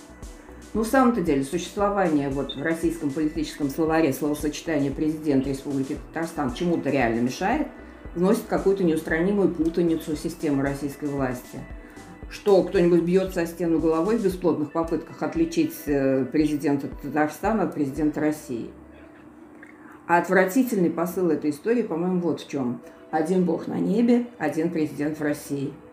Ну, 0.75 0.83
в 0.83 0.89
самом-то 0.89 1.21
деле, 1.21 1.45
существование 1.45 2.29
вот 2.29 2.57
в 2.57 2.63
российском 2.63 3.11
политическом 3.11 3.71
словаре 3.71 4.13
словосочетания 4.13 4.91
президент 4.91 5.47
Республики 5.47 5.97
Татарстан 6.13 6.53
чему-то 6.53 6.91
реально 6.91 7.21
мешает, 7.21 7.69
вносит 8.17 8.43
какую-то 8.49 8.83
неустранимую 8.83 9.51
путаницу 9.51 10.17
системы 10.17 10.65
российской 10.65 11.05
власти. 11.09 11.61
Что 12.29 12.61
кто-нибудь 12.65 13.03
бьется 13.03 13.43
о 13.43 13.47
стену 13.47 13.79
головой 13.79 14.19
в 14.19 14.25
бесплодных 14.25 14.73
попытках 14.73 15.23
отличить 15.23 15.75
э, 15.87 16.25
президента 16.25 16.89
Татарстана 16.89 17.63
от 17.63 17.75
президента 17.75 18.21
России. 18.21 18.73
А 20.09 20.19
отвратительный 20.19 20.91
посыл 20.91 21.31
этой 21.31 21.51
истории, 21.51 21.83
по-моему, 21.83 22.19
вот 22.19 22.41
в 22.41 22.49
чем. 22.49 22.81
Один 23.13 23.45
бог 23.45 23.69
на 23.69 23.79
небе, 23.79 24.27
один 24.39 24.71
президент 24.71 25.21
в 25.21 25.23
России– 25.23 25.73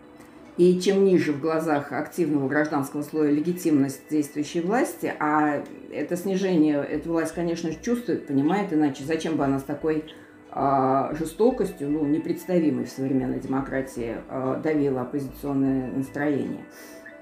и 0.58 0.80
чем 0.80 1.06
ниже 1.06 1.32
в 1.32 1.40
глазах 1.40 1.92
активного 1.92 2.48
гражданского 2.48 3.04
слоя 3.04 3.32
легитимность 3.32 4.02
действующей 4.10 4.62
власти, 4.62 5.14
а 5.20 5.64
это 5.92 6.18
снижение, 6.18 6.84
эта 6.84 7.10
власть, 7.10 7.34
конечно, 7.34 7.74
чувствует, 7.74 8.28
понимает, 8.28 8.74
иначе 8.74 9.04
зачем 9.04 9.38
бы 9.38 9.46
она 9.46 9.60
с 9.60 9.64
такой 9.64 10.06
э, 10.54 11.16
жестокостью, 11.18 11.90
ну, 11.90 12.06
непредставимой 12.06 12.86
в 12.86 12.90
современной 12.90 13.40
демократии, 13.40 14.18
э, 14.30 14.62
давила 14.62 15.02
оппозиционное 15.02 15.90
настроение. 15.92 16.66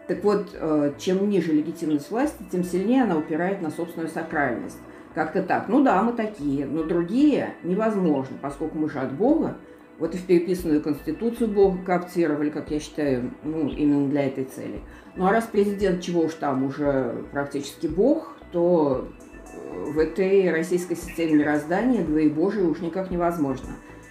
Так 0.07 0.23
вот, 0.23 0.49
э, 0.53 0.93
чем 0.97 1.29
ниже 1.29 1.53
легитимность 1.53 2.09
власти, 2.09 2.43
тем 2.51 2.63
сильнее 2.63 3.03
она 3.03 3.15
упирает 3.15 3.61
на 3.61 3.69
собственную 3.69 4.09
сакральность. 4.09 4.79
Как-то 5.13 5.43
так. 5.43 5.67
Ну 5.67 5.83
да, 5.83 6.01
мы 6.01 6.13
такие, 6.13 6.65
но 6.65 6.83
другие 6.83 7.53
невозможно, 7.63 8.37
поскольку 8.41 8.77
мы 8.77 8.89
же 8.89 8.99
от 8.99 9.11
Бога, 9.13 9.57
вот 9.99 10.15
и 10.15 10.17
в 10.17 10.25
переписанную 10.25 10.81
конституцию 10.81 11.49
Бога 11.49 11.79
кооптировали, 11.85 12.49
как 12.49 12.71
я 12.71 12.79
считаю, 12.79 13.31
ну, 13.43 13.67
именно 13.67 14.07
для 14.07 14.27
этой 14.27 14.45
цели. 14.45 14.79
Ну 15.15 15.25
а 15.25 15.31
раз 15.31 15.45
президент 15.51 16.01
чего 16.01 16.21
уж 16.21 16.33
там 16.35 16.63
уже 16.63 17.25
практически 17.31 17.87
Бог, 17.87 18.37
то 18.51 19.09
э, 19.53 19.91
в 19.91 19.99
этой 19.99 20.49
российской 20.51 20.95
системе 20.95 21.33
мироздания 21.33 22.03
двоебожие 22.03 22.65
уж 22.65 22.79
никак 22.79 23.11
невозможно. 23.11 23.69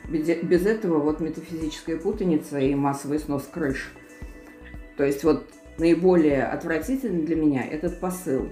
Без 0.08 0.66
этого 0.66 0.98
вот 1.00 1.20
метафизическая 1.20 1.98
путаница 1.98 2.58
и 2.58 2.74
массовый 2.74 3.18
снос 3.18 3.48
крыш. 3.50 3.92
То 4.96 5.04
есть 5.04 5.22
вот 5.22 5.46
наиболее 5.78 6.44
отвратительный 6.44 7.24
для 7.24 7.36
меня 7.36 7.64
этот 7.64 8.00
посыл. 8.00 8.50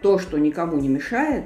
То, 0.00 0.18
что 0.18 0.38
никому 0.38 0.78
не 0.78 0.88
мешает, 0.88 1.44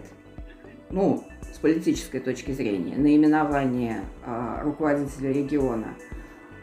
ну, 0.91 1.25
с 1.55 1.59
политической 1.59 2.21
точки 2.21 2.53
зрения, 2.53 2.97
наименование 2.97 4.03
э, 4.25 4.59
руководителя 4.63 5.33
региона, 5.33 5.95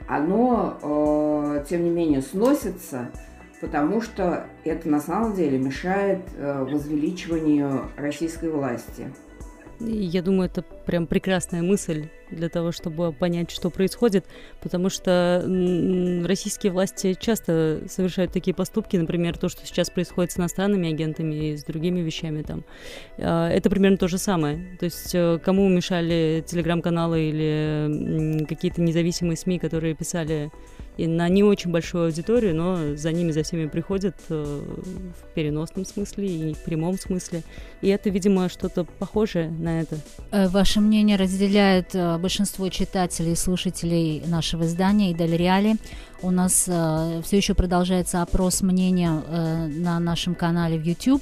оно, 0.08 0.78
э, 0.82 1.66
тем 1.68 1.84
не 1.84 1.90
менее, 1.90 2.22
сносится, 2.22 3.10
потому 3.62 4.02
что 4.02 4.46
это 4.66 4.90
на 4.90 5.00
самом 5.00 5.34
деле 5.34 5.58
мешает 5.58 6.22
э, 6.36 6.64
возвеличиванию 6.64 7.90
российской 7.98 8.50
власти. 8.50 9.12
Я 9.80 10.22
думаю, 10.22 10.50
это 10.50 10.62
прям 10.62 11.08
прекрасная 11.08 11.62
мысль 11.62 12.10
для 12.36 12.50
того, 12.50 12.72
чтобы 12.72 13.12
понять, 13.12 13.52
что 13.52 13.70
происходит, 13.70 14.26
потому 14.62 14.90
что 14.90 15.44
российские 16.26 16.72
власти 16.72 17.16
часто 17.20 17.84
совершают 17.88 18.32
такие 18.32 18.54
поступки, 18.54 18.98
например, 18.98 19.38
то, 19.38 19.50
что 19.50 19.66
сейчас 19.66 19.90
происходит 19.90 20.32
с 20.32 20.38
иностранными 20.38 20.90
агентами 20.90 21.36
и 21.36 21.58
с 21.58 21.64
другими 21.64 22.00
вещами 22.02 22.42
там. 22.42 22.64
А, 23.18 23.50
это 23.50 23.70
примерно 23.70 23.98
то 23.98 24.08
же 24.08 24.18
самое. 24.18 24.78
То 24.80 24.86
есть 24.86 25.14
э, 25.14 25.40
кому 25.44 25.68
мешали 25.70 26.44
телеграм-каналы 26.46 27.22
или 27.22 28.46
какие-то 28.46 28.82
независимые 28.82 29.38
СМИ, 29.38 29.60
которые 29.60 29.96
писали 29.96 30.52
и 30.98 31.08
на 31.08 31.28
не 31.30 31.44
очень 31.44 31.72
большую 31.72 32.06
аудиторию, 32.06 32.56
но 32.56 32.96
за 32.96 33.12
ними, 33.12 33.32
за 33.32 33.44
всеми 33.44 33.68
приходят 33.68 34.16
э, 34.30 34.34
в 34.34 35.34
переносном 35.34 35.86
смысле 35.86 36.28
и 36.28 36.54
в 36.54 36.60
прямом 36.60 36.98
смысле. 37.00 37.44
И 37.82 37.88
это, 37.88 38.10
видимо, 38.10 38.50
что-то 38.50 38.84
похожее 38.84 39.50
на 39.50 39.82
это. 39.82 39.98
Э, 40.32 40.48
ваше 40.48 40.80
мнение 40.82 41.18
разделяет 41.18 41.96
э, 41.96 42.18
большинство 42.18 42.70
читателей 42.70 43.34
и 43.34 43.36
слушателей 43.36 44.24
нашего 44.28 44.64
издания 44.66 45.12
и 45.12 45.24
Реали. 45.24 45.78
У 46.22 46.32
нас 46.32 46.64
все 46.64 47.38
еще 47.38 47.54
продолжается 47.54 48.22
опрос 48.22 48.62
мнения 48.62 49.10
на 49.10 50.00
нашем 50.00 50.36
канале 50.36 50.78
в 50.78 50.84
YouTube 50.84 51.22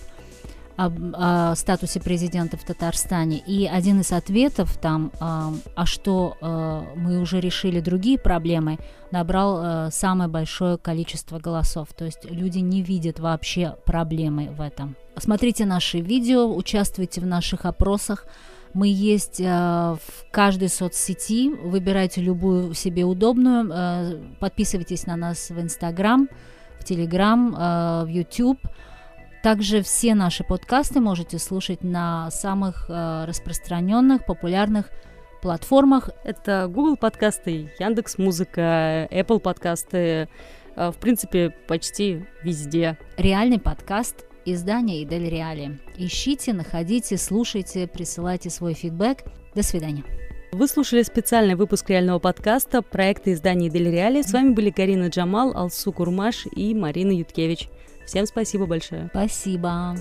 об, 0.75 0.93
о 1.13 1.55
статусе 1.55 1.99
президента 1.99 2.57
в 2.57 2.63
Татарстане. 2.63 3.39
И 3.39 3.65
один 3.65 4.01
из 4.01 4.11
ответов 4.11 4.77
там, 4.77 5.11
э, 5.19 5.19
а 5.75 5.85
что 5.85 6.37
э, 6.41 6.81
мы 6.95 7.19
уже 7.19 7.39
решили 7.39 7.79
другие 7.79 8.17
проблемы, 8.17 8.79
набрал 9.11 9.59
э, 9.61 9.91
самое 9.91 10.29
большое 10.29 10.77
количество 10.77 11.39
голосов. 11.39 11.89
То 11.95 12.05
есть 12.05 12.25
люди 12.29 12.59
не 12.59 12.81
видят 12.81 13.19
вообще 13.19 13.75
проблемы 13.85 14.49
в 14.51 14.61
этом. 14.61 14.95
Смотрите 15.17 15.65
наши 15.65 15.99
видео, 15.99 16.53
участвуйте 16.55 17.21
в 17.21 17.25
наших 17.25 17.65
опросах. 17.65 18.25
Мы 18.73 18.87
есть 18.87 19.41
э, 19.41 19.45
в 19.45 20.31
каждой 20.31 20.69
соцсети. 20.69 21.49
Выбирайте 21.49 22.21
любую 22.21 22.73
себе 22.73 23.03
удобную. 23.03 23.69
Э, 23.69 24.17
подписывайтесь 24.39 25.05
на 25.05 25.17
нас 25.17 25.49
в 25.49 25.59
Инстаграм, 25.59 26.29
в 26.79 26.85
Телеграм, 26.85 27.53
э, 27.53 28.05
в 28.05 28.07
YouTube. 28.07 28.59
Также 29.43 29.81
все 29.81 30.13
наши 30.13 30.43
подкасты 30.43 30.99
можете 30.99 31.39
слушать 31.39 31.83
на 31.83 32.29
самых 32.29 32.85
э, 32.89 33.25
распространенных, 33.25 34.23
популярных 34.23 34.91
платформах. 35.41 36.11
Это 36.23 36.67
Google 36.69 36.95
подкасты, 36.95 37.71
Яндекс 37.79 38.19
Музыка, 38.19 39.07
Apple 39.11 39.39
подкасты, 39.39 40.29
э, 40.75 40.91
в 40.91 40.97
принципе, 40.97 41.49
почти 41.67 42.23
везде. 42.43 42.99
Реальный 43.17 43.59
подкаст 43.59 44.25
издания 44.45 45.03
Идель 45.03 45.27
Реали. 45.27 45.79
Ищите, 45.97 46.53
находите, 46.53 47.17
слушайте, 47.17 47.87
присылайте 47.87 48.51
свой 48.51 48.75
фидбэк. 48.75 49.23
До 49.55 49.63
свидания. 49.63 50.03
Вы 50.51 50.67
слушали 50.67 51.01
специальный 51.01 51.55
выпуск 51.55 51.89
реального 51.89 52.19
подкаста 52.19 52.83
проекта 52.83 53.33
издания 53.33 53.69
Дель 53.69 53.89
Реали. 53.89 54.21
С 54.21 54.33
вами 54.33 54.53
были 54.53 54.69
Карина 54.69 55.07
Джамал, 55.07 55.57
Алсу 55.57 55.91
Курмаш 55.91 56.45
и 56.55 56.75
Марина 56.75 57.11
Юткевич. 57.11 57.69
Всем 58.11 58.25
спасибо 58.25 58.65
большое. 58.65 59.07
Спасибо. 59.11 59.95